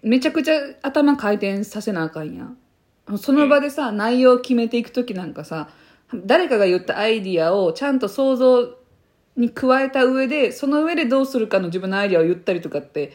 [0.04, 0.10] うん。
[0.10, 2.58] めちゃくちゃ頭回転させなあかんやん。
[3.18, 5.70] その場でさ、内容を決めていく時なんかさ
[6.16, 8.78] 誰かが言ったアイディアをちゃんと想像
[9.36, 13.12] に加えた上でその上でどうするかの自分のアイディアを言ったりとかって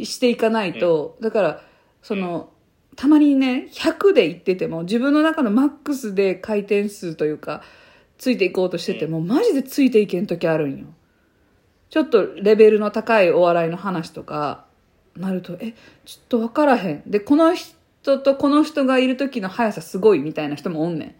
[0.00, 1.62] していかないと、だから
[2.02, 2.50] その
[2.96, 7.62] たまにね100で言ってても自分の中のマックスで回転数というか
[8.18, 10.86] ついていこうとしててもマジでついていけん時あるんよ
[11.92, 14.64] ちょっとレベルの高いお笑いの話とか
[15.14, 15.74] なるとえ
[16.06, 17.02] ちょっと分からへん。
[17.06, 21.16] でこの人とこの人がいる時の速さすごいみたいな人もおんね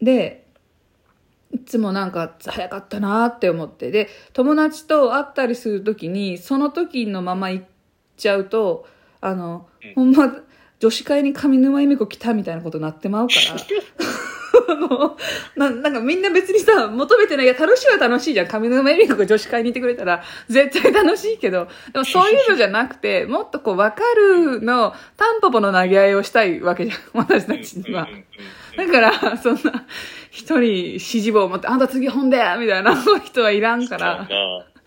[0.00, 0.02] ん。
[0.02, 0.46] で
[1.52, 3.90] いつもなんか早かったなって思って。
[3.90, 7.64] で友達と会ったりする時にその時のまま行っ
[8.16, 8.86] ちゃうと
[9.20, 10.34] あの、ほんま
[10.80, 13.60] 女子会に上沼恵美子来たみたいなことになってまうから
[14.68, 15.16] あの
[15.56, 28.08] ななんかみんな別にさ求めてないいや楽しいは楽しいじゃん上沼恵美子が女子会にいてくれたら絶対楽しいけどでもそういうのじゃなくてもっとこう分かるのタンポポの投げ合いをしたいわけじゃん 私たちには。
[28.76, 29.86] だから、そんな、
[30.30, 32.94] 一人指示棒を持って、あんた次本でみたいな
[33.24, 34.28] 人はいらんから。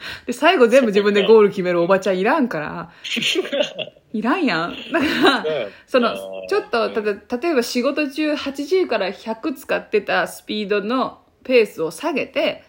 [0.02, 2.92] なで、最後全部自分でゴール決めるおばちゃんいらんから。
[4.14, 4.76] いらんやん。
[4.92, 5.46] だから、
[5.88, 6.16] その、
[6.50, 12.64] ちょっと、ただ、例えば仕事中80から100使ってたスピードのペースを下げて、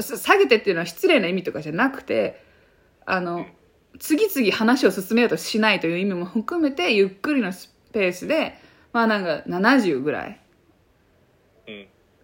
[0.00, 2.42] さ下げてっていうのは失礼な意味とかじゃなくて、
[3.04, 3.46] あの、
[3.98, 7.52] 次々話を進めようとしないという意味も含めて、ゆっくりの
[7.92, 8.58] ペースで、
[8.92, 10.40] まあなんか70ぐらい。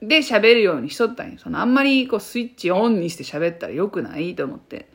[0.02, 1.38] うんで喋るようにしとったんよ。
[1.38, 4.88] そのあんまりこうスイッチオンにして喋ったらよくないと思って。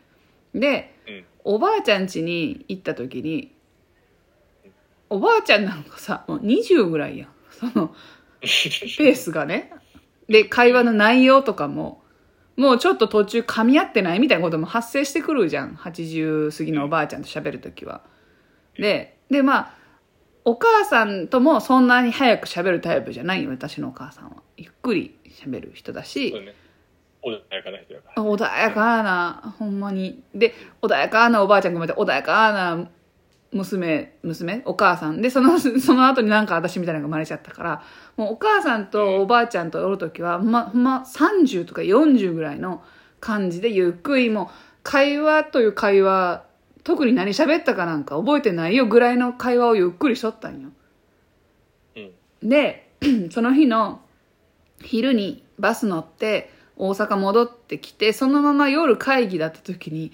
[0.54, 3.56] で、うんおばあちゃん家に行った時に、
[5.10, 7.30] おばあちゃんなんかさ、もう20ぐらいやん。
[7.52, 7.96] その、
[8.42, 9.72] ペースがね。
[10.28, 12.04] で、会話の内容とかも、
[12.58, 15.76] もうちょっと途中噛み合ってないみたいなことも発生してくるじゃん。
[15.76, 18.02] 80過ぎのおばあちゃんと喋るときは。
[18.78, 19.77] で、で、まあ、
[20.48, 24.38] お母さんともそんなに早く喋るタイプじゃないよ、私のお母さんは。
[24.56, 26.54] ゆっくり喋る人だしそう、ね
[27.22, 30.24] 穏やかな人やから穏やかな、ほんまに。
[30.34, 32.88] で、穏やかなおばあちゃんがまた穏やかな
[33.52, 34.62] 娘、娘？
[34.64, 35.22] お母さん。
[35.22, 37.82] で、その、 その後になんか私みたいなのが生まれちゃったから、
[38.16, 42.82] もうお母さんとおばあちゃんとおるときは、ま、ほんま30とか40ぐらいの
[43.20, 44.48] 感じでゆっくりもう、
[44.84, 46.44] 会話という会話、
[46.88, 50.70] 特に何喋ったかなんか覚えてないよぐらいの会話をゆっくりしとったんよ。
[51.98, 52.00] う
[52.46, 52.90] んで、
[53.30, 54.00] その日の
[54.82, 60.14] 昼にバス乗って大阪戻ってきて、そのまま夜会議だった時に、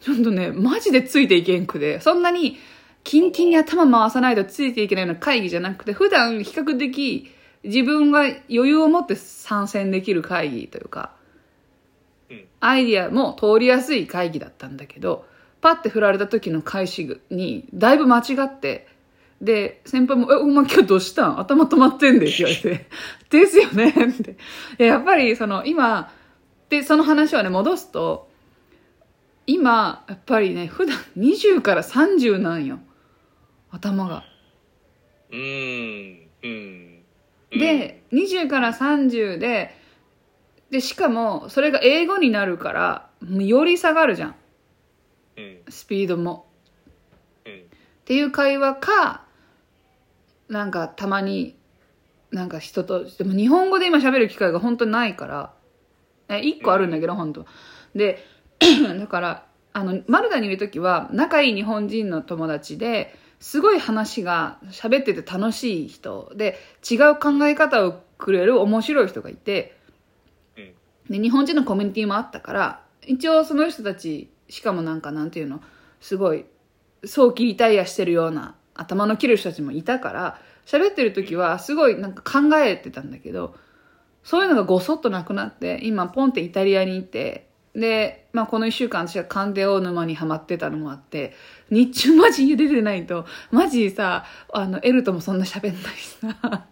[0.00, 2.56] ちょっとね、マジでついていけんくで、そんなに
[3.04, 7.30] キンキンに頭回さないとついていけないような会議じゃなくて、普段比較的
[7.62, 11.12] 自分が余裕を持って参戦できる会議というか、
[12.28, 15.30] うんアイディアも通りやすい会議だったんだけど、
[15.62, 18.88] パッて振られた時の開始に、だいぶ間違って、
[19.40, 21.38] で、先輩も、え、お前今日どうしたん？
[21.40, 22.86] 頭止まってんでって言われて、
[23.30, 24.32] ですよねって。
[24.32, 24.34] い
[24.78, 26.12] ややっぱり、その、今、
[26.68, 28.28] で、その話をね、戻すと、
[29.46, 32.80] 今、やっぱりね、普段20から30なんよ。
[33.70, 34.24] 頭が。
[35.30, 37.02] うーんうん
[37.50, 39.76] で、20から30で、
[40.70, 44.34] で、しかも、それが英語になるから、より下がるじゃん。
[45.36, 45.58] うん。
[45.68, 46.46] スピードも。
[47.46, 47.52] うん。
[47.52, 47.56] っ
[48.04, 49.24] ていう会話か、
[50.48, 51.56] なんかたまに、
[52.30, 55.52] なんか人と、でも日本語で今喋る機会が本当にないから、
[56.28, 57.46] え、一個あるんだけど、本当
[57.94, 58.24] で、
[58.98, 66.32] だから、あの、マルタにいるときは、仲いい日本人の友達で、すごい話が喋ってて楽しい人。
[66.36, 69.76] で、違う考え方をくれる面白い人がいて、
[70.56, 70.72] うん。
[71.10, 75.62] で、日本人のコミュニティもあったから、一応その人たち、しかもなんかなんていうの、
[76.02, 76.44] すごい、
[77.06, 83.56] 早期リタイアしてるような頭の切る人たちもいたから、喋ってる時はすごいなんか考えてたんだけど、
[84.22, 91.32] そういうのがごそっとなくなって、今ポンってイタリアにいて、で、まあこの一週間私はカンデオ沼にハマってたのもあって、
[91.70, 96.66] 日中マジ家出てないと、マジさ、あの、エルともそんな喋んないしさ、っ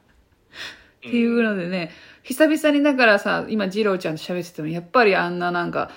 [1.01, 1.93] ていうのでね、
[2.25, 5.91] 久々にだからさ、今、二郎ちゃんと喋ってても、やっぱりあんななんか、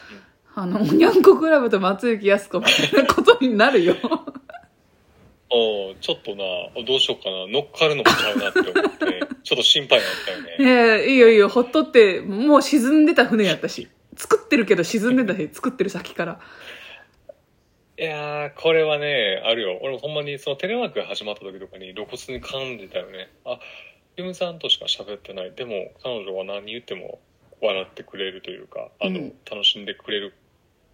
[0.56, 3.96] あの、おにゃんこクラブと松雪靖子みたいなことになるよ。
[5.50, 6.44] おーちょっとな
[6.84, 7.48] どうしようかな。
[7.48, 9.04] 乗っかるのもちゃうなって思って
[9.44, 10.56] ちょっと心配になったよね。
[11.06, 13.88] ええいいよいいよ、ほっとって、もう沈んでた船やったし。
[14.16, 16.40] 作ってるけど沈んでたし、作ってる先から。
[17.96, 19.80] いやーこれはねあるよ。
[19.82, 23.30] 俺もほんまにそのテレワークが始まった時とかに露骨に感じたよね。
[23.46, 23.60] あ
[24.18, 25.52] ユムさんとしか喋ってない。
[25.52, 27.20] でも彼女は何言っても
[27.62, 29.34] 笑ってくれるというかあの、うん。
[29.50, 30.34] 楽しんでくれる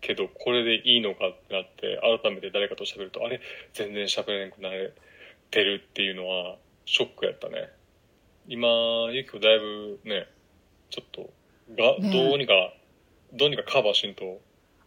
[0.02, 3.42] けどこれでいいのかってなって改めて誰かと喋るとあれ？
[3.74, 4.94] 全然喋れなくなれ
[5.52, 7.70] てるっていうのはショックやったね。
[8.48, 8.68] 今
[9.12, 10.28] ゆきこだいぶね
[10.90, 11.30] ちょっと
[11.78, 12.54] が、ねどうにか
[13.34, 14.40] どうにかカバーしんと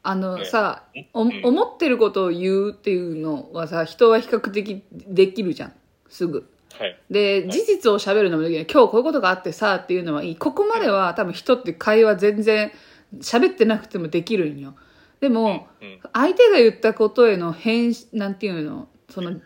[0.03, 0.45] あのね。
[0.47, 1.41] さ、おうん。
[1.45, 5.73] 思ってることを言うっていうのはさ人は比較的できるじゃん。
[6.09, 6.51] すぐ。
[6.73, 6.99] はい。
[7.11, 8.67] で事実を喋るのもできない。
[8.67, 10.37] 今日こういうことがあってさっていうのはいい。
[10.37, 12.73] ここまでは多分人って会話全然
[13.21, 14.75] 喋ってなくてもできるんよ
[15.23, 16.01] でもうん。
[16.13, 18.89] 相手が言ったことへの返なんていうの？
[19.09, 19.41] その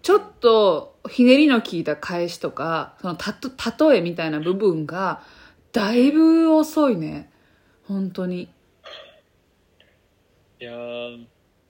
[0.00, 3.50] ちょっとひねりの効いた返しとかそのたと
[3.88, 5.22] 例えみたいな部分が
[5.72, 7.30] だいぶ遅いね。
[7.86, 8.48] 本当に。
[10.58, 11.26] いやー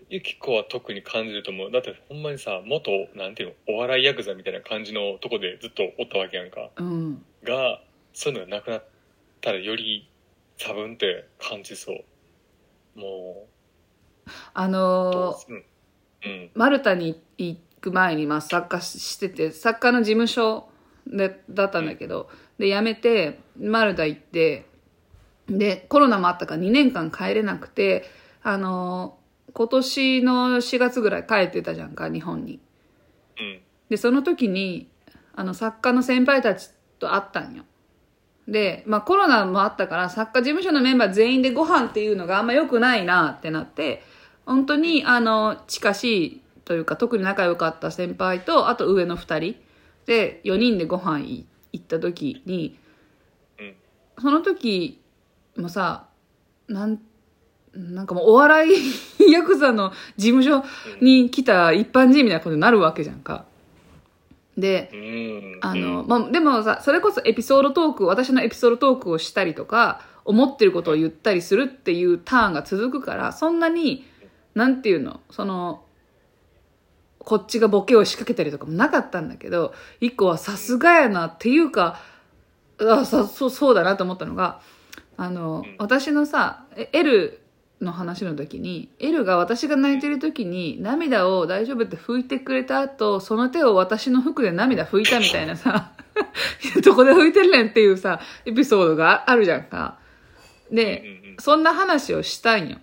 [0.08, 1.70] ゆきこは特に感じると思う。
[1.72, 3.74] だってほんまにさ元なんていうの？
[3.74, 6.70] お笑いヤクザみたいな感じのとこでずっとおったわけやんか。
[6.76, 7.24] うん。
[7.42, 7.80] が
[8.12, 8.84] そういうのがなくなっ
[9.40, 10.08] たらより
[10.58, 12.98] 差分って感じそう。
[12.98, 13.46] も
[14.54, 15.64] あうのどううん？
[16.24, 16.50] うん。
[16.54, 20.68] マルタに行く前に、まあ、作家してて作家の事務所
[21.06, 24.66] でだったんだけど、で辞めてマルタ行って
[25.48, 28.04] でコロナもあったから2年間帰れなくて
[28.42, 29.18] あの
[29.52, 32.60] 今年の4月ぐらい帰ってたじゃんか日本に。
[33.38, 33.60] うん。
[33.90, 34.88] でその時に
[35.34, 37.64] あの作家の先輩たちと会ったんよ
[38.48, 44.02] で、まあ、コロナもあったから作家事務所のメンバー全員でご飯っていうのがあんま良くないなってなって
[44.44, 49.56] 本当にあの近しいというか特に仲良かった先輩とあと上の2人
[50.06, 52.78] で4人でご飯い行った時に
[53.58, 53.74] うん
[54.20, 55.00] その時
[55.56, 56.06] もさ
[56.68, 57.00] なん
[57.72, 58.72] なんかもうお笑い
[59.32, 60.64] ヤクザの事務所
[61.00, 63.46] に来た一般人みたいなことになるわけじゃんか。
[64.56, 65.58] で、うん。
[65.60, 66.08] あの、うん。
[66.08, 74.06] まあ、でもさ、それこそエピソードトーク、私のエピソードトークをしたりとか、思ってることを言ったりするっていうターンが続くから、そんなに、
[74.54, 75.84] なんていうの、その、
[77.18, 82.00] こっちがボケを仕掛けたりとかもなかったんだけど、一個はさすがやなっていうか、
[82.78, 84.60] あさそうそうだなと思ったのが、
[85.16, 85.76] あの、うん。
[85.78, 87.40] 私のさ、え L
[87.84, 95.92] の話の時に、L が私が泣いてる時に涙を大丈夫って拭いてくれた後、その手を私の服で涙拭いたみたいなさ、
[96.82, 99.98] どこで拭いてるねんっていうさ、エピソードがあるじゃんか。
[100.72, 102.78] で、そんな話をしたんよ。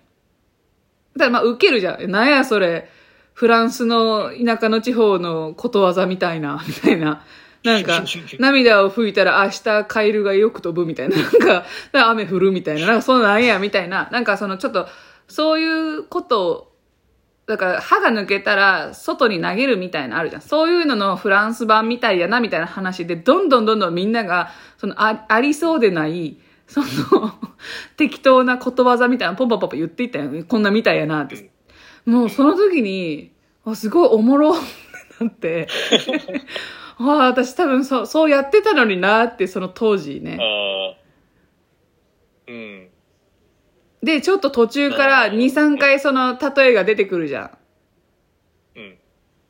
[1.16, 2.10] だからまあ、ウケるじゃん。
[2.10, 2.88] なんやそれ、
[3.34, 7.24] フランスの田舎の地方のことわざみたいな、みたいな。
[7.64, 8.04] なんか、
[8.38, 11.16] 涙を拭いたら明日カエルがよく飛ぶみたいな。
[11.22, 11.64] なんか、
[12.10, 12.86] 雨降るみたいな。
[12.86, 14.08] なんか、そんなんや、みたいな。
[14.10, 14.88] なんか、その、ちょっと、
[15.28, 16.72] そういうことを、
[17.46, 20.42] だから、歯が抜けたら、外に投げるみたいなのあるじゃん。
[20.42, 26.86] そういうののフランス版みたいやな、みたいな話で、どんどんどんどんみんなが、その、あありそうでない、その、
[27.96, 30.30] 適当なことわざみたいな、ポンポンポンポン言っていったよ。
[30.48, 31.50] こんなみたいやなって。
[32.06, 33.30] もう、その時に、
[33.64, 35.68] あすごいおもろってなって、
[37.10, 40.38] ああ、私多分そう、そうやってたのになって、その当時ね。
[40.40, 41.02] ああ
[42.48, 42.88] うん。
[44.02, 47.50] で、ちょっと途中から2、3回その例えが出てくるじゃん。
[48.78, 48.98] うん。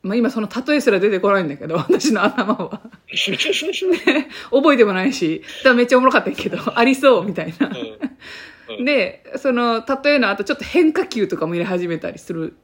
[0.03, 2.81] まあ今その例えすら出てこないんだけど、私の頭は。
[4.51, 7.71] 覚えてもないし、だからめっちゃおもろかったけど、ありそうみたいな。
[8.77, 8.85] うん。
[8.85, 12.55] で、その例えの後ちょっと変化球とかも入れ始めたりする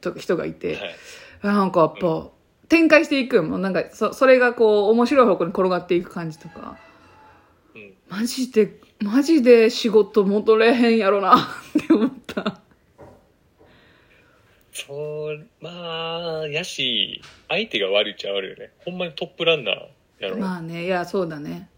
[0.00, 0.96] 人人がいて、はい。
[1.42, 2.30] なんかやっぱ、
[2.70, 6.78] 展開していくもんなんかそ、それがこう面白い方向に転がっていく感じとか。
[7.74, 11.36] うんマジで、マジで仕事戻れへんやろな
[11.78, 12.60] って思った。
[14.72, 19.76] そうまあやし相手が悪いっちゃ悪いよねほんまにトップランナー
[20.20, 21.69] やろ、まあね、いや、そうだね。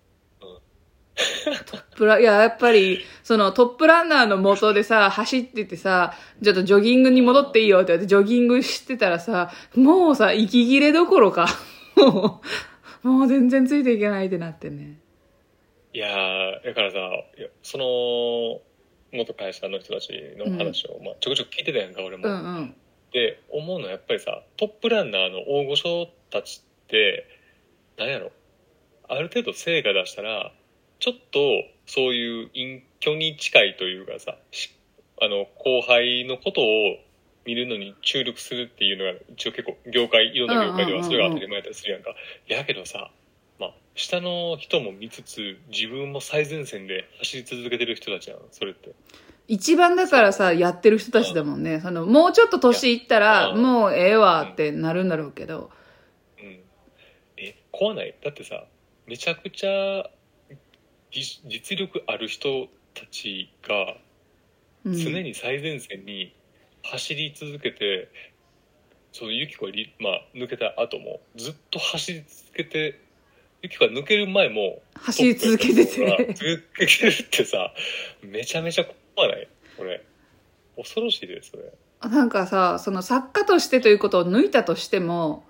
[1.47, 11.47] うんトップラ、 いや、やっぱり、そのトップランナーの元でさ、走っててさ、ちょっとジョギングに戻っていいよって言われて、ジョギングしてたらさ、もうさ、息切れどころか、
[11.97, 12.41] も
[13.05, 14.99] う、もう全然ついていけないってなってね。
[15.95, 16.99] いやーだからさ
[17.63, 18.63] その
[19.13, 22.75] 元会社の人たちの話を、まあ、ちょくちょく聞いてたやんか俺も、うんうん。
[23.13, 27.27] で思うのはやっぱりさトップランナーの大御所たちって
[27.99, 28.33] なんやろ
[29.07, 30.53] ある程度成果出したら
[31.03, 31.41] ちょっと
[31.85, 34.73] そういう隠居に近いというかさし
[35.21, 36.65] あの後輩のことを
[37.45, 42.15] 見るのに注力するっていうのが一応結構業界いろんな業界ではそれが当たり前だったりするやんか、
[42.47, 43.11] やけどさ
[43.59, 48.95] まあ下の人も見つつ自分も最前線で走り続けてる人たちやんそれって。
[49.49, 51.81] 一番だからさ、やってる人たちだもんね。
[51.81, 53.63] その、もうちょっと年いったら、うん。
[53.63, 55.69] もうええわってなるんだろうけど。
[56.39, 56.61] うん。
[57.37, 58.15] え怖ない？
[58.25, 58.65] だってさ
[59.07, 60.09] めちゃくちゃ
[61.13, 63.97] 実実力ある人たちが
[64.85, 66.35] うん、常に最前線に
[66.83, 68.09] 走り続けて、
[69.13, 73.01] そのユキコがり、まあ、抜けた後もずっと走り続けて
[73.63, 76.35] ユキコが抜ける前も走り続けてて。
[76.35, 77.73] 続けてるってさ
[78.23, 78.85] めちゃめちゃ
[79.15, 79.47] 怖ない？
[79.77, 80.05] これ
[80.77, 81.73] 恐ろしいですそれ
[82.11, 85.45] なんかさ、その作家としてということを抜いたとしても、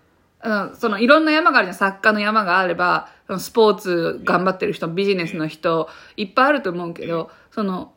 [0.45, 1.75] うん、そのいろんな山があるじゃん。
[1.77, 3.09] 作家の山があれば、
[3.39, 7.93] スポーツ頑張ってる人、ビジネスの人、いっぱいあると思うけど、その、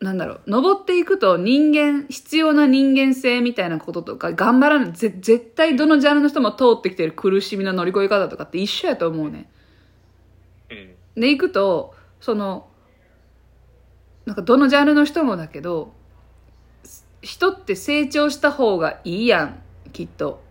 [0.00, 9.50] なんだろう、登っていくと人間、必要な人間性みたいなこととか、頑張らない、ぜ絶対どのジャンルの人も通ってきてる苦しみの乗り越え方とかって一緒やと思うね。
[11.14, 12.68] で、行くと、その、
[14.24, 15.92] なんかどのジャンルの人もだけど、
[17.20, 20.42] 人って成長した方がいいやん、きっと。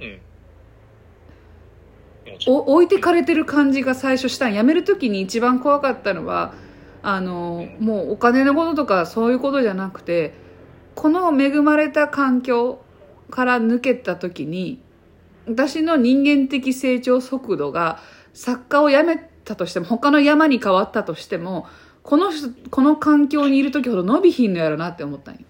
[0.00, 0.20] うん
[2.21, 6.54] もちろんお置いてかれてる感じが最初したん辞める時に一番怖かったのは
[7.02, 10.34] あのもうお金のこととかそういうことじゃなくて
[10.94, 12.82] この恵まれた環境
[13.30, 14.80] から抜けた時に
[15.46, 17.98] 私の人間的成長速度が
[18.34, 21.66] 作家を辞めたとしても他の山に変わったとしても
[22.02, 25.44] この人この環境にいる時ほど伸びひんのやろなって思ったん。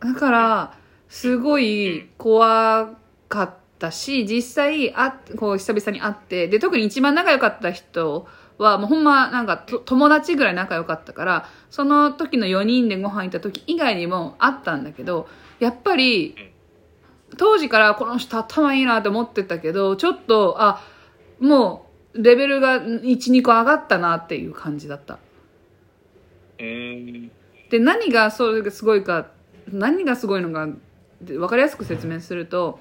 [0.00, 0.74] だから、
[1.12, 2.94] すごい怖
[3.28, 15.28] かったし、実際、あこう久々に会って、で、特に一番仲良かった人は、もうほんま、なんかと、友達ぐらい仲良かったから、その時の4人でご飯行った時以外にもあったんだけど、
[15.60, 16.34] やっぱり、
[17.36, 20.82] 当時からこの人頭いいなと思ってたけど、ちょっと、あ、
[21.40, 23.02] もう、レベルが1、
[23.32, 25.18] 2個上がったなっていう感じだった。
[27.68, 29.28] で何がそれがすごいか
[29.70, 30.72] 何がすごいのかで
[31.22, 32.80] 分かりやすく説明すると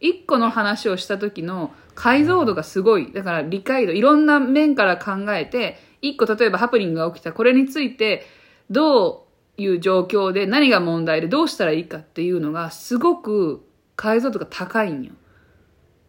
[0.00, 7.32] 一個の話をした時の解像度がすごいだから理解度いろんな面から考えて一個例えばハプニングが起きた。
[7.32, 8.26] これについて
[8.70, 9.26] ど
[9.58, 13.64] ういう状況で何が問題でどうしたらいいかっていうのがすごく
[13.96, 15.12] 解像度が高いんよ。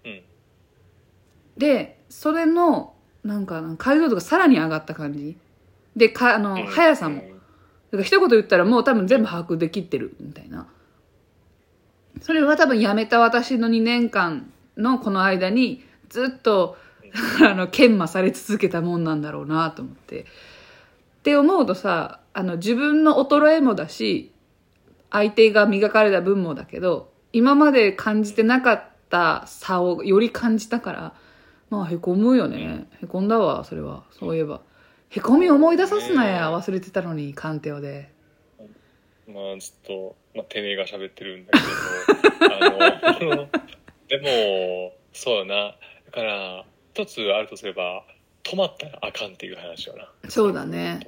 [0.04, 0.22] うん。
[1.58, 5.38] でそれのなんか解像度がさらに上がった感じ。
[5.96, 6.68] でかあのうん。
[6.68, 7.18] 速さも。
[7.18, 10.68] だから一言言ったらもう多分全部把握できてるみたいな。
[12.22, 16.78] それは多分辞めた私の2年間のこの間にずっと
[17.44, 20.22] あの研磨され続けたもんなんだろうなと思って。
[20.22, 20.26] っ
[21.24, 24.32] て思うとさ、あの自分の衰えもだし、
[25.10, 31.14] 相手が磨かれた分もだけど、今まで感じてなかった差をより感じたから、
[31.70, 32.88] まあへこむよね。
[33.02, 34.04] へこんだわ、それは。
[34.12, 34.62] そういえば。
[35.10, 38.14] へこみ思い出さすなや、忘れてたのに、鑑定をで。
[39.28, 41.60] まあずっと、まあ、てめえが喋ってるんだけ
[42.46, 43.50] どあの
[44.08, 45.76] でもそうやな。
[46.06, 48.06] だから一つあるとすれば
[48.44, 50.12] 止まったらあかんっていう話よな。
[50.30, 51.00] そうだね。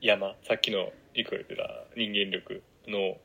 [0.00, 3.16] 山さっきのいく言ってた人間力の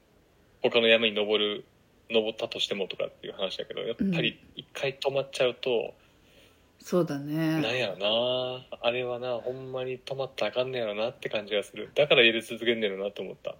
[0.61, 1.65] 他の山に登る
[2.09, 5.93] 登ったとしてもとかっていう話だけどやっぱり一回止まっちゃうと、
[6.87, 7.79] そうだなんね。
[7.79, 8.65] やろな。
[8.81, 11.91] あれはなほんまに止まったらあかんねやろなって感じがする。
[11.93, 13.55] だから入れ続けんねやろなって思った。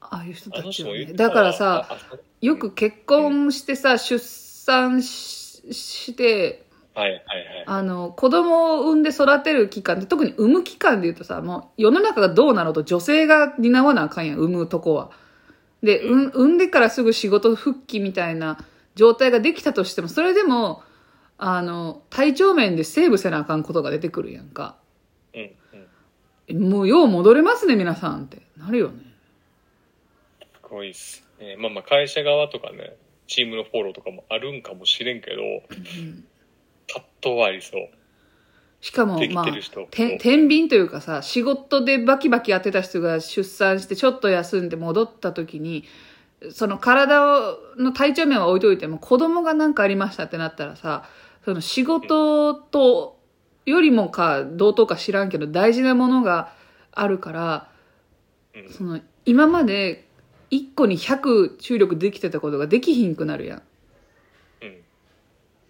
[0.00, 1.06] ああいう人あたちはね。
[1.14, 1.98] だからさ、
[2.40, 7.64] よく結婚してさ、出産しして、はいはいはい。
[7.66, 15.10] あの、子供を産んで育てる期間で、特に産む期間で言うとさ、もう世の中がどうなろうと女性が担わなあかんやん、産むとこは。
[15.82, 18.58] で、うん産んでからすぐ仕事復帰みたいな
[18.94, 20.84] 状態ができたとしても、それでも、
[21.38, 24.76] あの、体調面でセーブせなあかんことが出てくるやんか。
[25.34, 25.50] うんうん
[26.48, 28.42] えもうよう戻れますね、皆さんって。
[28.56, 29.06] なるよね。
[30.40, 35.36] すごいっすねまあまあ会社側とかねチームのフォローとかもあるんかもしれんけど
[36.88, 37.88] 葛藤はありそう
[38.80, 39.44] しかもまあ
[39.90, 45.84] て天秤というかさ、仕事でバキバキやってた人が出産してちょっと休んで戻った時に、
[46.52, 51.04] その体をの体調面は置いといても子供が何かありましたってなったらさ、
[51.46, 53.20] その仕事と
[53.66, 56.52] よりもか同等か知らんけど大事なものが
[56.90, 57.70] あるから、
[58.52, 60.08] うんその今まで
[60.50, 63.62] 1個に100注力できてたことができひんくなるやん。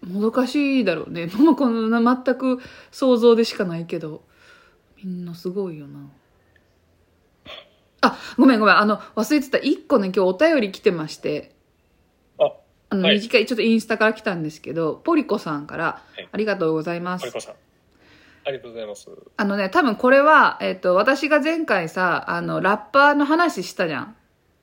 [0.03, 1.27] うんもどかしいだろうね。
[1.37, 2.59] もうこんな全く
[2.89, 4.23] 想像でしかないけど、
[5.03, 5.99] みんなすごいよな。
[8.01, 8.77] あ、ごめんごめん。
[8.77, 9.59] あの、忘れてた。
[9.59, 11.56] 一個ね、今日お便り来てまして、
[12.89, 13.15] ああの、はい。
[13.15, 17.21] 短い、ちょっとインスタから来たんですけど、ポリコさんからはい、ありがとうございます。
[17.21, 17.33] マリ。
[17.33, 17.55] コさん。
[18.45, 19.09] ありがとうございます。
[19.35, 24.15] あのね、多分これは、えっ、と、私が前回さ、あの、ラッパーの話したじゃん。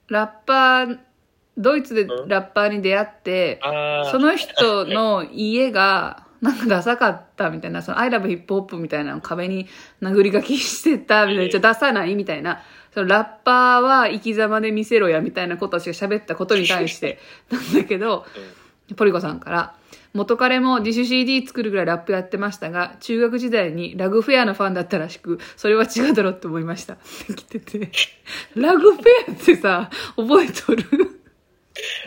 [0.09, 0.99] ラッパー、
[1.57, 9.66] ドイツでラッパーに出会って、ああその人の家が、なんかダサかったみたいな、その I love hip hop みたいなのを壁に
[10.03, 12.62] 殴り書きしてたみたいな、じゃ出さないみたいな、
[12.95, 17.18] そのラッパーは生き様で見せろやみたいなことを喋ったことに対して
[17.51, 18.24] なんだけど、
[18.97, 19.74] ポリコさんから、
[20.12, 26.97] 元彼も自主 CD 作るぐらいラップやってましたが、中学時代にラグフェアのファンだったらしく、それは違うだろうって思いました。
[27.34, 27.90] 来てて、
[28.55, 30.84] ラグフェアってさ、覚えとる？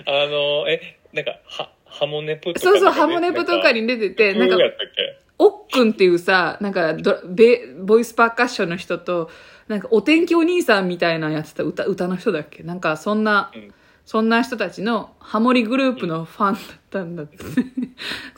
[0.06, 5.27] あの、え、なんか、は、ハモネプとか、そうそう、ハモネプとかに出てて、なんかどう、やったっけ？
[5.40, 9.30] おっくんっていうさ、なんかドベ、ボイスパーカッションの人と、
[9.68, 12.64] なんかお天気お兄さんみたいなやってた歌、歌の人だっけ？
[12.64, 13.52] なんかそんな、
[14.06, 17.38] そんな人たちのハモリグループのファンだったんだって。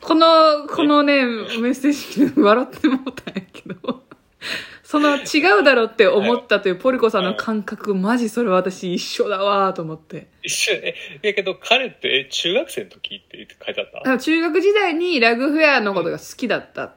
[0.02, 1.32] この、このね、メ
[1.70, 4.04] ッセージ笑ってもうたんやけど。
[4.84, 10.28] その違うだろうって思ったというポリコさんの感覚、マジそれ私一緒だわーと思って。
[10.44, 14.18] 一緒え、やけど彼って、え、中学生の時って書いてあった？
[14.18, 16.94] 中学時代にラグフェアのことが好きだった。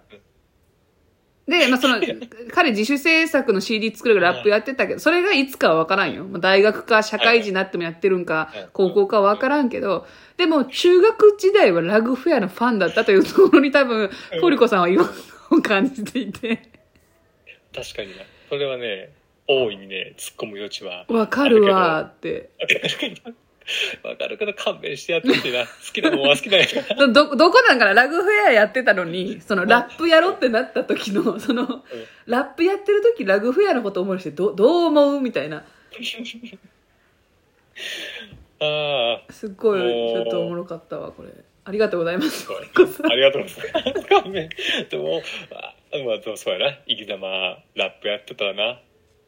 [1.47, 1.97] で、まあ、その、
[2.55, 6.24] 彼自主制作の CD 作るからラップやってたけど、それがいつかはわからんよ。
[6.24, 14.09] まあ大学か社会人になってもやってるんかはい、高校かはわからんけど、でも中学時代はラグフェアのファンだったというところに多分、
[14.40, 15.14] ポリコさんは違和感
[15.51, 16.72] を感じていて、
[17.75, 18.25] 確かにな。
[18.49, 19.12] それはね、
[19.49, 21.05] 大いにね、突っ込む余地は。
[21.09, 22.51] わかるわーって。
[24.03, 25.64] わかるけど勘弁してやってほしいな。
[25.64, 27.07] 好きなもんは好きなんやから。
[27.12, 27.95] ど、どこなんかな？
[27.95, 31.85] ラグフェアやってたのに、そのラップやろってなった時の、その、
[32.27, 35.64] ラップやってる時ラグフェアのこと思い出して、ど、どう思うみたいな。
[38.61, 41.31] ああ、すっごい、ちょっとおもろかったわ、これ。
[41.64, 42.49] ありがとうございます。
[42.51, 42.55] あ
[43.14, 44.09] りがとうございます。
[44.09, 44.49] 勘弁。
[44.91, 46.78] でも、あまあ、でもそうやな。
[46.88, 48.80] 生き様、ラップやってたらな。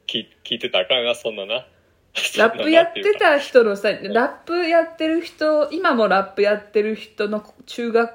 [0.07, 1.67] 聞聞いてたらあかんな、そんなな。
[2.39, 8.15] ラップやってた人のさ、ラップやってる人、今もラップやってる人の中学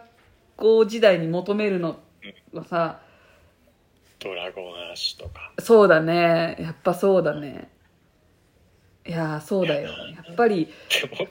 [0.55, 1.99] 校時代に求めるの
[2.53, 3.01] はさ、
[4.19, 5.51] ドラゴンアッシュとか。
[5.59, 6.57] そうだね。
[6.59, 7.69] やっぱそうだね。
[9.05, 9.89] いやー、そうだよ。
[9.89, 10.67] やっぱり、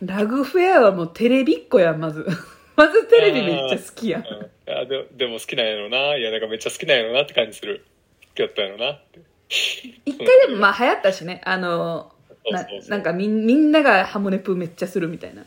[0.03, 2.27] ラグフェアはもうテレビっ子やん、まず。
[2.79, 4.22] まずテレビめっちゃ好きやん。
[4.22, 6.16] うんあででも好きなんやろな。
[6.16, 7.87] いや、なんかめっちゃ好きなんやろなって感じする。
[8.29, 9.20] 好きだったんやろなって。
[10.05, 11.41] 一回でもまあ流行ったしね。
[11.45, 12.12] あの、
[12.51, 15.43] ななんかみんみんながハモネプめっちゃするみたいな。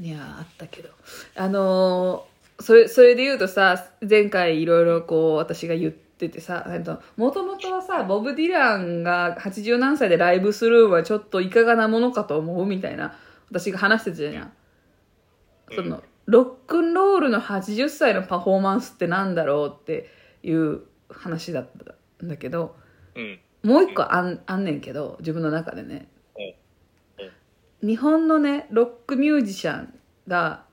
[0.00, 0.88] いやーあったけど。
[1.36, 6.66] あのーそれ、それで言うとさ、前回いろいろこう私が言っててさ、
[7.16, 13.18] もともとはさ、ボブ・ディランが80何歳でライブするんはちょっといかがなものかと思うみたいな、
[13.50, 14.52] 私が話してたじゃん。
[15.74, 20.08] その、ロックンロールの80歳のパフォーマンスってなんだろうって
[20.42, 21.68] いう話だっ
[22.18, 22.76] たんだけど、
[23.14, 23.40] うん。
[23.62, 26.08] もう一個あんあんねんけど、自分の中でね。
[26.36, 26.62] うん
[27.82, 29.94] 日本のね、ロックミュージシャン
[30.28, 30.64] が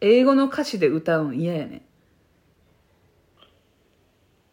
[0.00, 1.82] 英語の歌詞で歌うん嫌やね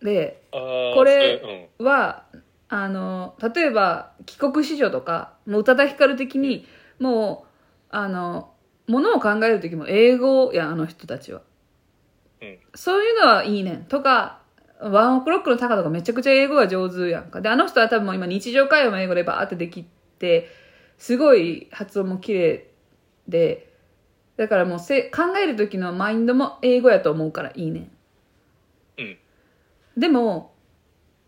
[0.01, 0.05] ん。
[0.05, 2.25] で、これは、
[2.67, 6.65] あの、例えば、帰国子女とか、もう宇多田ヒカル的に、
[6.99, 8.53] もう、あの、
[8.89, 11.41] ものを考える時も英語やん、あの人たちは。
[12.41, 13.83] うんそういうのはいいねん。
[13.83, 14.41] とか、
[14.79, 17.41] ワンオクロックのタカとかめちゃくちゃ英語が上手やんか。
[17.41, 20.47] で、あの人は多分もう今日常会話も英語でバーってできて、
[20.97, 22.71] すごい発音も綺麗
[23.27, 23.73] で、
[24.37, 27.91] だからもうせ考える時のマインドも英語やと思うからいいねん。
[28.97, 29.17] うん。
[29.97, 30.53] でも、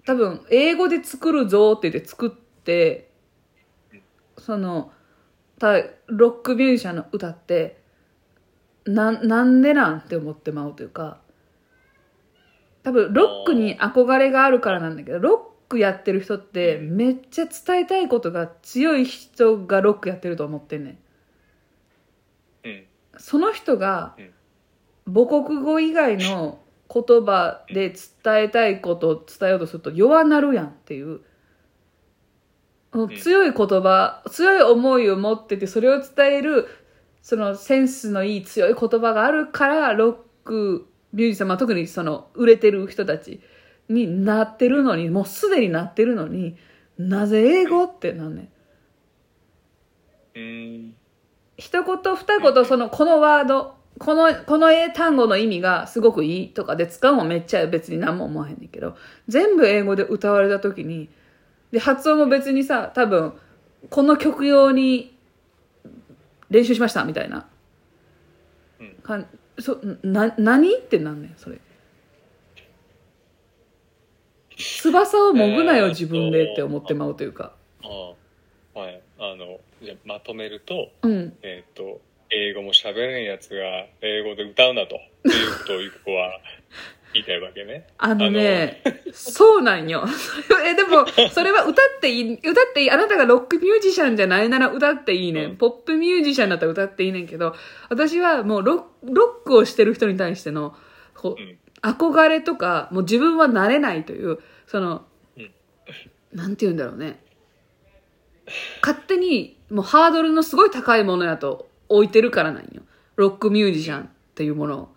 [0.05, 3.11] 多分、英語で作るぞって言って作って、
[4.37, 4.91] その、
[5.61, 7.81] たロックミュージシャンの歌って、
[8.85, 11.19] な、なんでなんって思ってまうというか、
[12.83, 20.99] 多分、ロックに憧れがあるからなんだけど、ロックやってる人って、めっちゃ伝えたいことが強い人がロックやってると思ってんね
[22.63, 22.67] ん。
[22.67, 22.85] うん。
[23.17, 24.33] その人がうん
[25.05, 26.59] 母国語以外の
[26.93, 31.21] 言葉で伝えたいことを伝えようとすると弱なるやんっていう、ん
[32.91, 36.67] 強い言葉強い思いを持っててそれを伝える
[37.21, 43.41] そのセンスのいい強い言葉があるからロックミュージシャン、まあ、特にその売れてる人たち
[43.89, 46.57] になってるのにもうすでになってるのに
[46.97, 48.41] なぜ英語ってなんね
[50.35, 50.39] ん。
[50.39, 50.95] うん。
[51.57, 58.95] 一言二言そのこのワードこのこの英単語の意味がすごくいいとかで使うもめっちゃ別に何も思わへんねんけど
[59.27, 61.09] 全部英語で歌われた時に
[61.71, 63.33] で発音も別にさ多分
[63.89, 65.17] この曲用に
[66.49, 67.47] 練習しましたみたいな、
[68.79, 68.93] うん。
[69.01, 69.27] かん
[69.59, 70.75] そな何？
[70.75, 71.59] ってなんねんそれ。
[74.57, 77.53] 翼をもぐなよえー自分でって思ってまうというか。
[77.83, 77.87] あ
[78.75, 79.01] あはい。
[79.19, 81.33] あの、じゃあまとめると、うん。
[81.41, 81.99] えっ、と、
[82.29, 84.95] 英語も喋れんやつが英語で歌うなと。
[84.95, 84.99] い
[85.29, 86.39] うことをゆきこは
[87.13, 87.87] 言いたいわけね。
[87.97, 88.81] あのね、
[89.13, 90.05] そうなんよ。
[90.65, 92.91] え、でも、それは歌っていい、歌っていい。
[92.91, 95.49] あなたがロックミュージシャンじゃないなら歌っていいねん。
[95.51, 97.55] うんポップミュージシャンだったら歌っていいねんけど、
[97.89, 100.75] 私はもうロロックをしてる人に対しての、
[101.15, 104.37] こう、うん憧れとか、もう自分はなれないという、
[104.67, 105.05] その、
[105.35, 105.51] うん
[106.31, 107.23] なんて言うんだろうね。
[108.81, 112.83] 勝手に、もうハードルのすごい高いものやと置いてるからなんよ。
[113.15, 114.89] ロックミュージシャンっていうものを。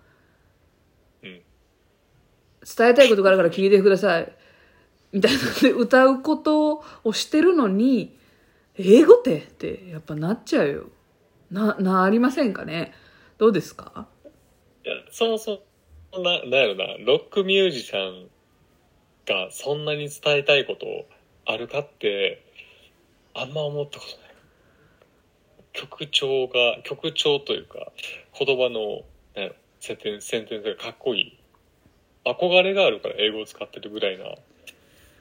[2.65, 4.33] 伝えたいことがあるから聞いてください。
[5.13, 8.19] みたいなで歌うことをしてるのに、
[8.77, 10.85] 英語ってってやっぱなっちゃうよ。
[11.51, 12.93] な、なりませんかね？
[13.39, 14.09] どうですか？
[14.85, 15.63] いや、そもそ
[16.13, 18.29] も、な、なんやろな、ロックミュージシャン
[19.27, 20.87] がそんなに伝えたいこと
[21.47, 22.45] あるかって、
[23.35, 24.35] あんま思ったことない。
[25.73, 27.93] 曲調が、曲調というか、
[28.39, 29.03] 言葉の、
[29.35, 31.39] なんやろセテンセンテンスがかっこいい。
[32.25, 34.25] 憧れがあるから英語を使ってるぐらいな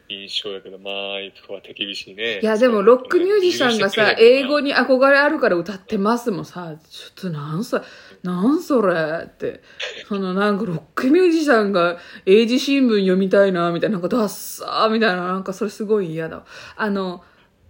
[0.09, 2.39] 印象やけど、まあ、いくは手厳しいね。
[2.41, 4.63] いやでもロックミュージシャンがさ、英語に。
[4.63, 7.81] に憧れあるから歌ってますもさ、ちょっとなんそ、
[8.21, 9.61] なんそれって。
[10.07, 16.45] そのなんかロックミュージシャンが英字新聞読みたいな、みたいな、なんかダッサーみたいな、なんかそれすごい嫌だわ。
[16.75, 17.23] あの、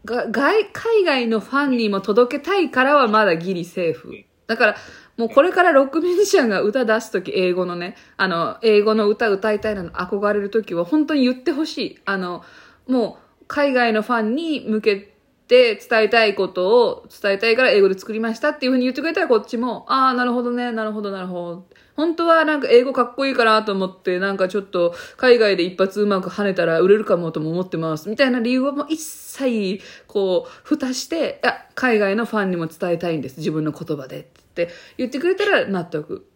[0.06, 4.12] が外、海外のファンにも届けたいからはまだギリセーフ。
[4.48, 4.76] だから、
[5.18, 12.00] もうこれからロックミュージシャンが歌出すとき、英語のね、あの、英語の歌歌いたいなの憧れるときは本当に言ってほしい。
[12.06, 12.44] あの、
[12.88, 15.14] もう、海外のファンに向け
[15.48, 21.66] て伝えたいことを伝えたいから英語で作りましたっていうふうに言ってくれたらこっちも、ああ、なるほどね、なるほど、なるほど。
[21.96, 28.10] 本当はなんか英語かっこいいかなと思って、なんかちょっと海外で一発うまく跳ねたら売れるかもとも思ってます。
[28.10, 33.38] みたいな理由はもう一切、こう、蓋して、いや、海外のファンにも伝えたいんです。
[33.38, 34.43] 自分の言葉で。
[34.54, 36.28] って言ってくれたら納得。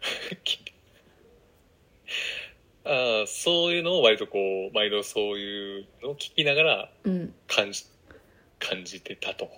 [2.84, 4.38] ああ、そういうのを割とこ
[4.72, 7.34] う、毎度そういうのを聞きながらうん。
[7.46, 7.84] 感じ、
[8.58, 9.50] 感じてたと。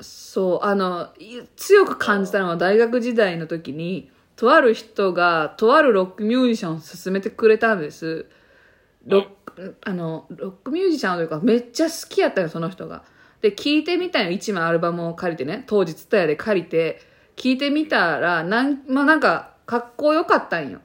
[0.00, 8.26] そう、あの、い強く感じたのは大学時代の時に、とある人が、とあるロックミュージシャンを勧めてくれたんです。
[9.04, 13.02] ロック、あの、ロックミュージシャンというか、めっちゃ好きやったよ、その人が。
[13.50, 17.00] で、聞いてみたよ、一枚アルバムを借りてね、当時、ツタヤで借りて、
[17.36, 20.80] 聞いてみたら、なん、まあ、なんか、かっこよかったんよ。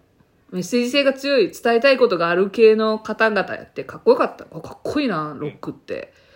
[0.51, 4.45] メッセージ性が強い、伝えたいことがある系の方々やって、かっこよかった。
[4.51, 6.13] あかっこいいな、ロックって。
[6.15, 6.31] うん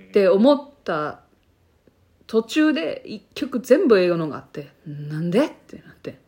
[0.00, 1.20] って思った
[2.26, 6.18] 途中で一曲全部英語のがあって、なんでってなって。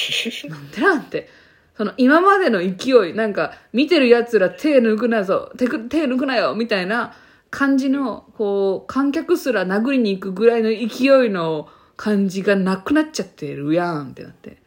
[0.48, 1.28] なんでなんて。
[1.74, 7.14] その今までの勢い、なんか見てる奴ら手抜くなぞ、手く手抜くなよみたいな
[7.54, 14.58] 感じの、こう、観客すら殴りに行くぐらいの勢いの感じがなくなっちゃってるやんってなって。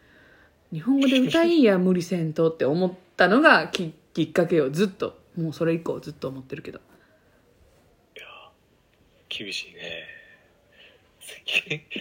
[0.71, 5.19] 日本語で歌いんや、無理せんとって思ったのがききっかけを、ずっと。
[5.38, 6.79] もうそれ以降ずっと思ってるけど。
[6.79, 6.81] い
[8.19, 8.25] や
[9.27, 10.16] 厳しいね。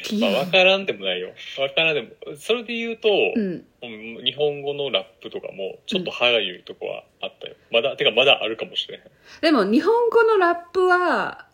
[0.02, 1.32] き まあ、わからんでもないよ。
[1.58, 2.08] わからんでも。
[2.36, 3.66] それで言うと、うん。
[3.82, 3.86] う
[4.20, 7.54] ん日本語のラップとかも、ちょっと歯がゆいとこはあったよ。
[7.70, 9.02] まだ、てかまだあるかもしれへん。
[9.40, 11.46] でも日本語のラップは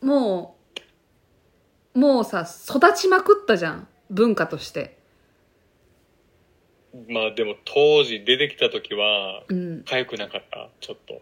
[0.00, 0.56] も
[1.94, 4.96] うもうさ育ちまくったじゃん文化として
[7.08, 10.68] まあでも当時出てきた時は、うん痒くなかった？
[10.80, 11.20] ちょっと。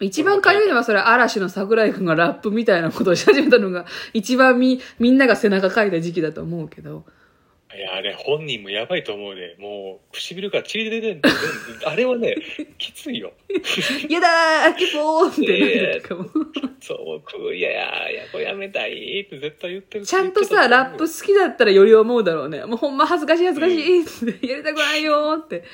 [0.00, 7.04] 一番かゆいのはそれ嵐の桜井君がラップみたいなことをし始めたのが一番みみんなが背中かいた時期だと思うけど
[7.76, 9.56] いや、あれ本人もやばいと思うで。
[9.58, 11.34] もう、唇から血出てんだよ
[11.86, 12.36] あれはね、
[12.78, 13.32] きついよ。
[14.08, 16.30] 「やだーキポー!」ってなってたかも
[16.80, 20.06] そう、くいやいや、いや、これやめたいって絶対言ってる。
[20.06, 25.64] ちゃんとさラップ好きだったらより思うだろうねもうほんま恥ずかしい恥ずかしいってやりたくないよーって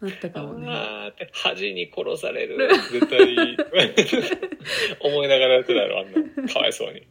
[0.00, 0.66] なったかもね。
[0.68, 2.58] あーって恥に殺される
[2.92, 3.56] 絶対
[5.00, 6.12] 思いながらやってたやろあん
[6.44, 6.48] な。
[6.52, 7.06] かわいそうに。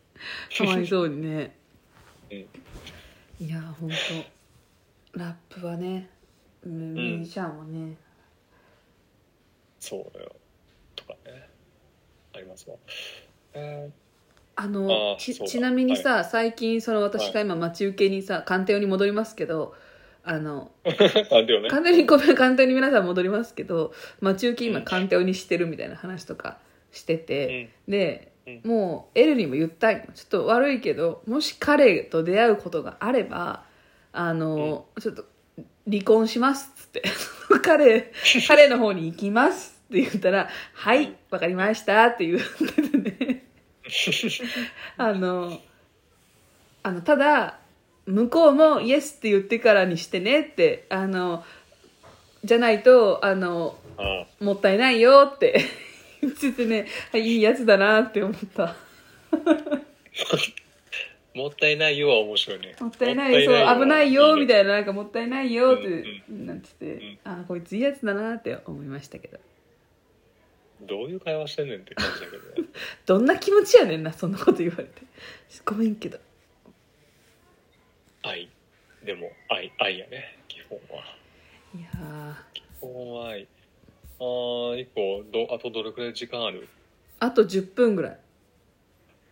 [0.57, 1.55] かわいそうにね。
[2.31, 2.37] うん。
[2.37, 3.89] いや本
[5.13, 6.09] 当ラップはね
[6.63, 6.93] うん。
[6.93, 7.95] ミュージシャンはね、
[9.79, 10.35] そうだよ。
[10.95, 11.49] とかね。
[12.33, 12.75] ありますわ。
[13.53, 13.89] え
[14.57, 15.47] あのあーそうだ。
[15.47, 19.75] ちちなみにさ、最近その私が今待ち受けにさ官邸に戻りますけど
[20.25, 20.71] あの
[21.61, 21.69] ね。
[21.69, 26.57] 官邸にごめん官邸に皆さん戻りますけど待ち受け今官邸にしてるみたいな話とか
[26.91, 28.61] してて、でうん。
[28.63, 33.63] もうエルにも言ったちょっと悪いけどもし彼と出会うことがあれば
[34.13, 35.25] あの、ちょっと
[35.89, 37.03] 離婚しますっつって。
[37.63, 38.11] 彼
[38.47, 43.43] 彼の方に行きますって言ったら「はいわかりました」って言っててね
[44.97, 45.59] あの
[46.83, 47.59] あのただ
[48.07, 51.43] 向こうもイエスって言ってからにしてねってあの
[52.43, 55.65] じゃないとあのあもったいないよって
[56.21, 58.75] 言っててねあいいやつだなって思った。
[61.35, 62.75] もったいないよは面白いね。
[62.79, 67.19] もったいないそう危ないよみいたいななんかもったいないよって、うんなんて言って、ん。
[67.25, 69.37] あこいついいやつだなって思いましたけど。
[69.37, 72.69] などういう会話してんねんって感じだけどね。
[73.05, 75.01] どんな気持ちやねんなそんなこと言われて。
[75.65, 76.19] ごめんけど
[78.27, 78.49] 愛。
[79.03, 81.03] でも愛愛やね基本は。
[81.75, 82.33] いやー。
[82.53, 83.47] 基本は愛。
[84.17, 86.67] あー一個どあとどれくらい時間ある？
[87.19, 88.19] あと10分ぐらい。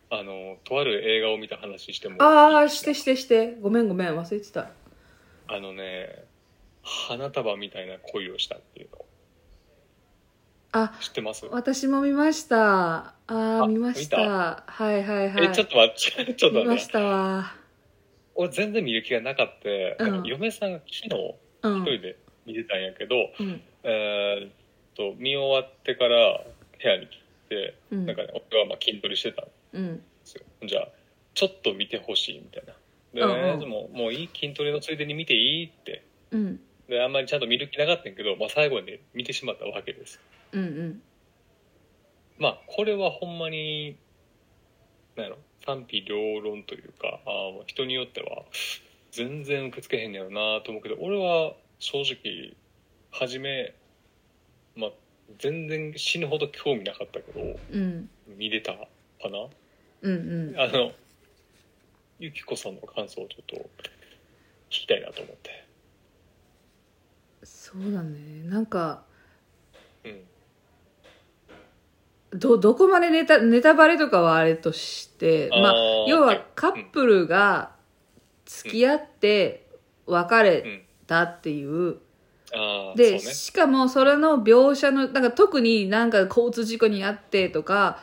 [0.09, 3.57] あのとある映画を見た話してもああしてしてして。
[3.61, 4.69] ごめんごめん忘れてた。
[5.47, 6.23] あのね
[6.83, 9.05] 花束みたいな恋をしたっていうの。
[10.75, 11.45] あ知ってます？
[11.47, 12.57] 私も見ました。
[12.57, 14.17] あああ見ました。
[14.17, 15.45] 見はいはいはい。
[15.45, 16.63] えちょっと待ってちょっと待って。
[16.63, 17.55] 見ましたわ
[18.35, 19.59] 俺全然見る気がなかっ
[19.97, 20.23] た、うん。
[20.23, 21.81] 嫁さんが昨日うん。
[21.81, 23.61] 一人で見てたんやけど、うん。
[23.83, 24.51] えーっ
[24.95, 26.43] と見終わってから
[26.81, 27.19] 部屋に来
[27.49, 28.05] て、うん。
[28.05, 30.03] なんかね俺はまあ筋トレしてたんでうん。
[30.23, 30.87] すよじゃあ
[31.33, 32.73] ちょっと見てほしいみたいな。
[33.13, 33.59] で、うんうん。
[33.59, 36.03] でももういい筋トレのついでに見ていいって。
[36.31, 36.59] うん。
[36.87, 40.19] であんまりちゃんと見る気なかったんやけど、まあ、最後に見てしまったわけです。
[40.51, 41.01] うんうん。
[42.37, 43.95] まあこれはほんまに
[45.15, 47.29] なんやろ賛否両論というかあ
[47.65, 48.43] 人によっては
[49.11, 52.55] 全然受け付けへんねやろなと思うけど俺は正直
[53.11, 53.73] 初め
[54.75, 54.91] まあ
[55.39, 58.09] 全然死ぬほど興味なかったけどうん。
[58.37, 58.79] 見れたか
[59.29, 59.47] な。
[60.01, 60.59] うんうん。
[60.59, 60.91] あの
[62.19, 63.55] ゆきこさんの感想をちょっと
[64.69, 65.65] 聞きたいなと思って。
[67.43, 68.43] そうだね。
[68.45, 69.03] なんか
[70.03, 70.21] うん
[72.35, 75.73] どどこまでネタネタバレとかはあれとしてまあ
[76.07, 77.71] 要はカップルが
[78.45, 79.67] 付き合って
[80.05, 81.97] 別れうんたっていう。
[82.95, 83.19] で、ね。
[83.19, 87.99] しかもそれの描写のだから特になんか交通事故にあってとか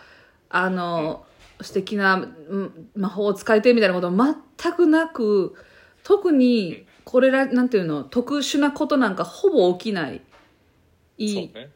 [0.48, 1.24] あの、
[1.60, 5.54] 素敵なうん魔法を使えてみたいなこと全くなく
[6.02, 10.20] 特にこれらなんていうの特殊なことなんかほぼ起きない。
[11.18, 11.70] いいそうね。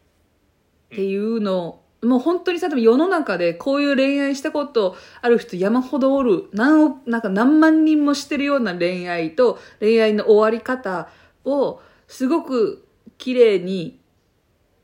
[0.93, 11.09] っていうのもう本当にさ多分世の中でこういう恋愛したことある人山ほどおる何億なんか何万人もしてるような恋愛と恋愛の終わり方
[11.45, 12.87] をすごく
[13.19, 14.01] 綺麗に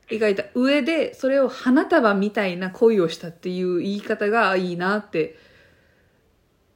[0.09, 5.37] 描いた上でそれを花束みたいな恋をしたっていう言い方がいいなって。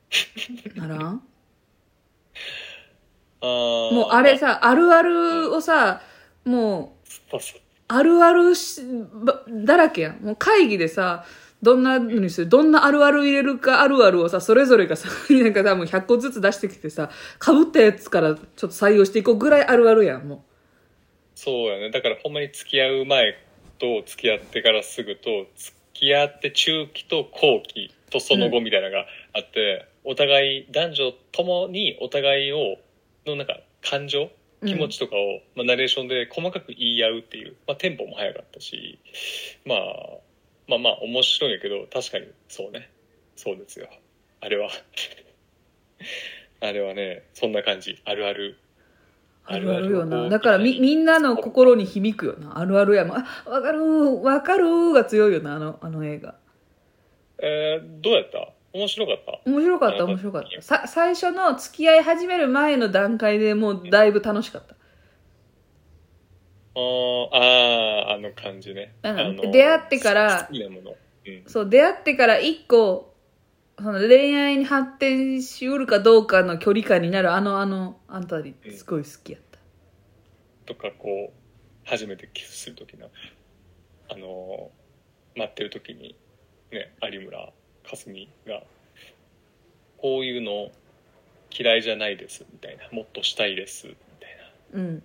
[0.76, 1.22] ならん？
[3.42, 6.02] もうあれさあるあるをさ
[6.46, 6.98] も
[7.32, 8.82] うあるあるし
[9.50, 10.20] だらけやん。
[10.22, 11.26] もう会議でさ、
[11.62, 17.10] どんなのにする、どんなあるある入れるかあるあるをさ、それぞれがさ、 なんか多分100個ずつ出してきてさ、
[17.44, 20.40] 被ったやつからちょっと採用していこうぐらいあるあるやん、もう
[21.36, 23.38] そうやねだからほんまに付き合う前
[23.78, 32.78] と付き合ってからすぐと付き合って中期と後期とその後みたいなのがあって、お互い男女ともにお互いを
[33.26, 34.30] のなんか感情
[34.66, 39.00] 気持ちとかを、まあ、ナレーションで細かく言い合うっていう、まあ、テンポも速かったし、
[39.66, 39.80] まあ、
[40.68, 42.90] まあまあ面白いんやけど確かにそうね
[43.36, 43.88] そうですよ
[44.42, 44.70] あれは
[46.62, 48.58] あれはねそんな感じあるある
[49.48, 50.28] あるあるよな。
[50.28, 52.58] だからみ、みんなの心に響くよな。
[52.58, 53.18] あるあるやもん。
[53.18, 56.34] あ、わかるわかるが強いよな、あの、あの映画。
[57.38, 58.50] えー、どうやった？
[58.76, 59.40] 面白かった？
[59.50, 60.62] 面白かった、面白かった。
[60.62, 64.76] さ、最初の付き合い始める前の段階でもうだいぶ楽しかった。
[66.76, 73.16] あーあーあの感じね出会ってから好きなもの、うん、そう、出会ってから一個、
[73.80, 79.60] その恋愛に発展しうるかどうかの距離感になるあの、あの、あんたりすごい好きやった。
[80.66, 83.10] とかこう初めてキスする時の
[84.10, 84.72] あの
[85.38, 86.18] 待ってる時に
[86.72, 87.54] ね有村
[87.90, 88.64] 架純が
[89.98, 90.72] 「こういうの
[91.58, 94.38] 嫌いじゃないです」みたいな「もっとしたいです」みたい
[94.74, 95.04] なうん。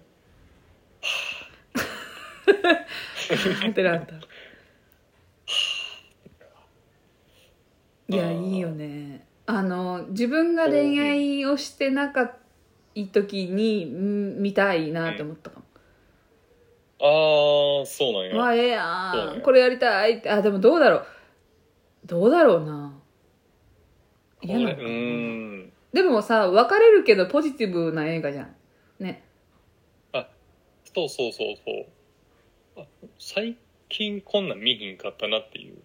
[3.70, 4.14] ってなった。
[8.08, 9.24] いや、いいよね。
[9.46, 12.40] あの、自分が恋愛をしてなかった
[13.12, 15.64] 時にん見たいなって思ったかも。
[17.02, 19.36] ああそうなんや、まあ、ええやん。
[19.36, 20.28] ねこれやりたいって。
[20.28, 21.06] あ、でもどうだろう。
[22.10, 22.92] どうだろうな。
[24.42, 24.88] 嫌なのかな。
[24.88, 25.72] ーん。
[25.92, 28.54] でもさ、別れるけどポジティブな映画じゃん。
[28.98, 29.22] ね。
[30.92, 32.82] そうそうそうそう。
[32.82, 32.84] あ
[33.16, 33.56] 最
[33.88, 35.76] 近こんなん見ひんかったなっていう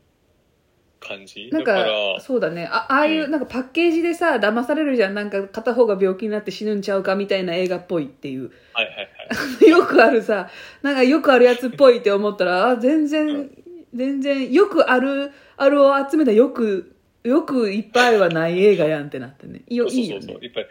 [1.00, 1.52] 感じ？
[1.52, 1.86] なんか
[2.20, 2.66] そうだね。
[2.66, 3.32] あああいう、うん。
[3.32, 5.14] なんかパッケージでさ騙されるじゃん。
[5.14, 8.52] なんか片方が病気になって死ぬんちゃうかみたいな映画っぽいっていう。
[8.74, 9.70] はいはいはい。
[9.70, 10.50] よくあるさ。
[10.82, 13.64] なんかよくあるやつっぽいって思ったらあ全然、うん。
[13.94, 19.62] 全然よくあるあるを集めたよくよくいっぱいはない映画やんってなってね。
[19.68, 20.22] いいよそういいよね。
[20.22, 20.68] そうそういっぱい。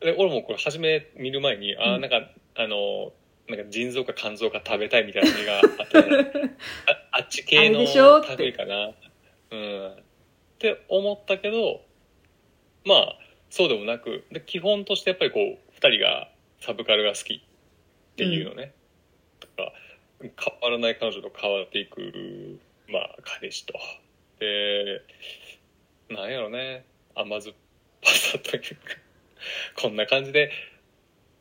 [0.00, 1.94] で俺もこれ初め見る前に、あうん。
[1.94, 3.12] あなんかあの
[3.48, 6.30] なんか腎臓か肝臓か食べたいみたいな映画あったね
[7.12, 7.80] ああっち系の
[8.36, 8.92] 類かな。
[9.50, 9.92] うん。
[9.92, 9.96] っ
[10.58, 11.82] て思ったけど
[12.84, 13.18] まあ
[13.50, 16.28] そうでもなくで基本としてやっぱりこう2人が
[16.60, 17.40] サブカルが好きっ
[18.16, 18.72] ていうのね、
[19.40, 19.72] とか
[20.20, 20.32] 変
[20.62, 23.74] わらない彼女と変わっていくまあ彼氏と
[24.38, 25.02] で
[26.10, 26.84] なんやろね。
[27.14, 27.54] 甘酸っ
[28.02, 28.68] ぱさというか
[29.80, 30.50] こんな感じで。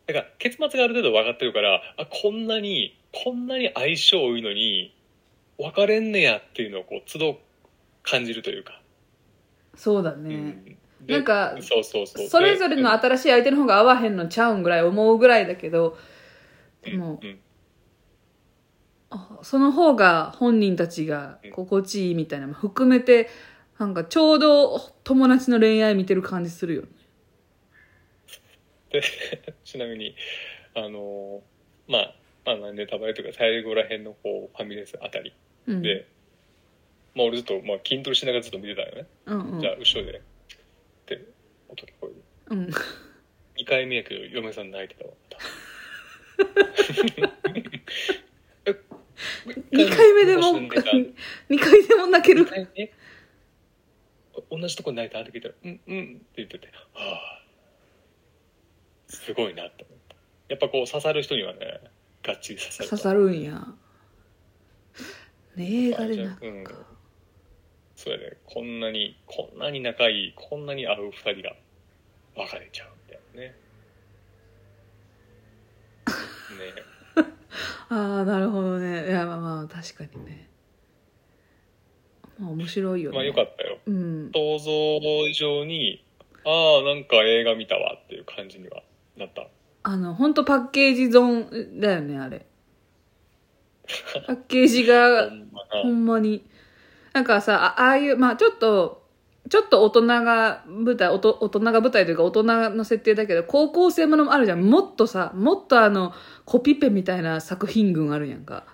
[0.05, 4.93] だから結末がある程度分かってるからあこんなにこんなに相性いいのに
[5.57, 7.39] 別れんねやっていうのをこう都度
[8.03, 8.81] 感じるというか、
[9.75, 10.65] そうだうね、ん。
[10.65, 12.27] でなんかそうそうそう。
[12.27, 15.97] それぞれので新しい相手の方が合わへんのちゃうんぐらい思うぐらいだけど
[16.81, 17.29] でもうん。
[17.29, 17.35] あ
[19.41, 23.29] その方が本人たちが心地いいみたいなのも含めて
[23.79, 26.87] なんかちょうど友達の恋愛見てる感じするよね。
[28.91, 29.01] で
[29.65, 30.15] ちなみに
[30.75, 31.41] あの
[31.87, 35.33] まあまあネタバレというか最後らへんのこうファミレスあたり
[35.67, 35.81] うん。
[35.81, 36.05] で、
[37.15, 39.61] まあ俺ずっと、まあ、筋トレしながらずっと見てたよね、うんうん。
[39.61, 40.21] じゃあ後ろでっ
[41.05, 41.25] て
[41.69, 42.69] 音聞こえるうん。
[43.57, 45.13] 2回目やけど嫁さん泣いてたわ。
[47.55, 47.61] え
[49.71, 50.91] 2回目でももし泣いた
[51.53, 52.45] 2回でも泣ける。
[54.49, 57.43] 同じとこに泣いて聞いたら「うんうん」って言っててはあ。
[59.07, 60.15] すごいなって思った。
[60.49, 61.79] やっぱこう刺さる人にはね
[62.23, 63.67] がっちり刺さる刺さるんや。
[65.55, 66.63] ね映画であなじゃあうん。
[67.95, 68.37] そうやね。
[68.45, 71.55] こんなにこんなに仲いいこんなに合う二人が
[72.35, 73.55] 別れちゃうみたいなね
[76.75, 76.83] ね
[77.89, 79.07] ああなるほどね。
[79.07, 80.49] いやまあまあ確かにね。
[82.39, 83.17] まあ面白いよね。
[83.17, 83.77] まあよかったよ。
[83.85, 84.31] うん。
[84.33, 86.03] 想像以上に
[86.45, 88.83] ああなんか映画見たわっていう感じには
[89.17, 89.47] なった。
[89.83, 91.49] あの本当パッケージ損
[91.79, 92.45] だよねあれ。
[94.27, 96.43] パッケージが ほんまほんまに。
[97.13, 99.02] なんかさ、あああいう、まあちょっと、
[99.49, 104.61] ちょっと大人が舞台、おと大人が舞台というか大人の設定だけど、高校生ものもあるじゃん。
[104.61, 106.13] もっとさ、もっとあの、
[106.45, 108.65] コピペみたいな作品群あるやんか。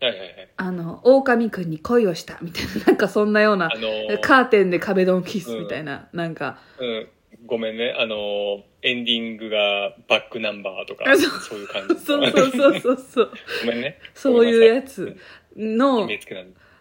[0.00, 0.48] なはいはいはい。
[0.56, 7.08] あの、狼くんに恋をしたみたいな、なんかそんなようなあ、のーカーテンで壁ドンキスみたいな、なんか、うん、
[7.46, 7.94] ごめんね。
[7.98, 11.58] あのーエンディングがバックナンバーとかあそう。
[11.58, 11.94] いう感じ。
[12.02, 13.30] そうそうそうそうそう、
[13.66, 13.98] ごめんね。
[14.14, 15.16] そういうやごつ
[15.54, 16.08] の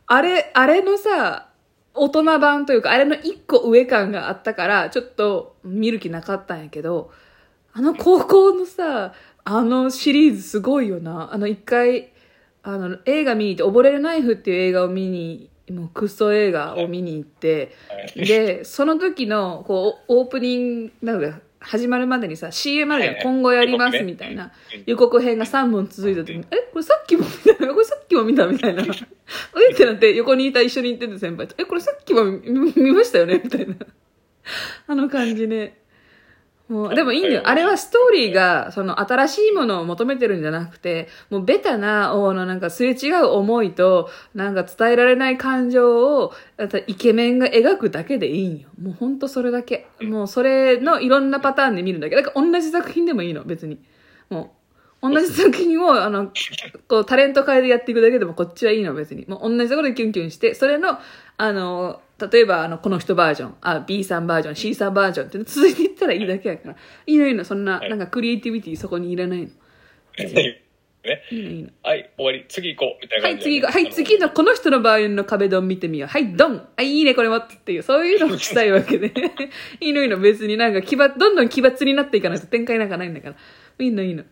[0.07, 1.48] あれ、あれのさ、
[1.93, 7.11] 大人版というか、あれの一個上感があったから、ちょっと見る気なかったんやけど、
[7.73, 9.13] あの高校のさ、
[9.43, 11.33] あのシリーズすごいよな。
[11.33, 12.11] あの一回、
[12.63, 24.45] あの映画見に行って、溺れるナイフっていう映画を見に、もうクソ映画を見に行って、はいで、その時の、こう、オープニング、なんか、始まるまでにさ、CM あるじゃん、はいはい今後やりますみたいな。
[24.45, 24.49] うん
[24.85, 28.83] 予告編が3本続いた時に、え、これさっきも見たこれさっきも見たみたいな。
[29.69, 33.41] えってなって、横にいた一緒に行ってた先輩と、え、これさっきも見見ましたよね？
[33.43, 33.75] みたいな。
[34.87, 35.77] あの感じね。
[36.69, 37.41] もう、でもいいんだよ。
[37.45, 46.31] あれはストーリーが、その新しいものを求めてるんじゃなくて、もうベタな、おのなんかすれ違う思いと、なんか伝えられない感情を、
[46.85, 48.69] イケメンが描くだけでいいんよ。
[48.79, 49.87] もうほんとそれだけ。
[50.01, 52.15] もうそれのいろんなパターンで見るだけ。
[52.15, 53.79] だから同じ作品でもいいの、別に。
[54.29, 54.55] も
[55.01, 56.31] う、同じ作品を、あの、
[56.87, 59.25] こう、タレント界でやっていくだけでもこっちはいいの、別に。
[59.27, 60.99] もう同じところでキュンキュンして、それの、
[61.37, 66.75] あの、例えば、あの、この人バージョン、あ、B さんバージョン、C さんバージョンって続いていったらいいだけやから。
[67.05, 69.47] いいのいいの、そんな、はいなんかクリエイティビティそこにいらないの。
[71.01, 71.69] ねいいのいいの。
[71.81, 76.09] はい終わり次行こうみたいなはい、感じで次が、はい、次のこの人の場合の壁ドン見てみよう。
[76.09, 79.13] はい、ドンはい、いいね、これもっていう、そういうのをしたいわけで。
[79.79, 83.35] いいのいいの、別になんか奇抜、どんどん奇抜になっていかないと展開なんかないんだから。
[83.79, 84.23] いいのいいの。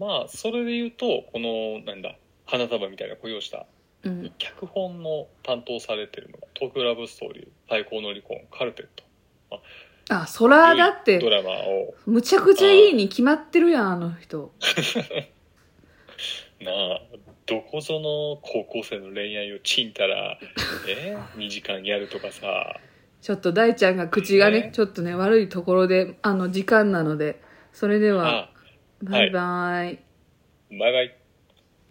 [0.00, 3.66] まあそれで言うとこのなんだ花束みたいな恋をした
[4.04, 4.32] うん。
[4.38, 9.04] 脚本の担当されてるのが東京ラブストーリー最高の離婚カルテット。
[10.10, 11.94] あ、そら、だってド、ラマを。
[12.06, 14.52] むちゃくちゃいいに決まってるやん、あの人。
[16.60, 17.00] なあ
[17.46, 20.38] どこぞの高校生の恋愛をちんたら
[20.86, 22.78] え？2時間やるとかさ。
[23.22, 24.70] ちょっと大ちゃんが口がね、ね。
[24.72, 27.40] ちょっとね、悪いところで、あの、時間なので、
[27.72, 28.50] それでは、あ
[29.02, 29.98] バイバイ。
[30.78, 31.19] バイバイ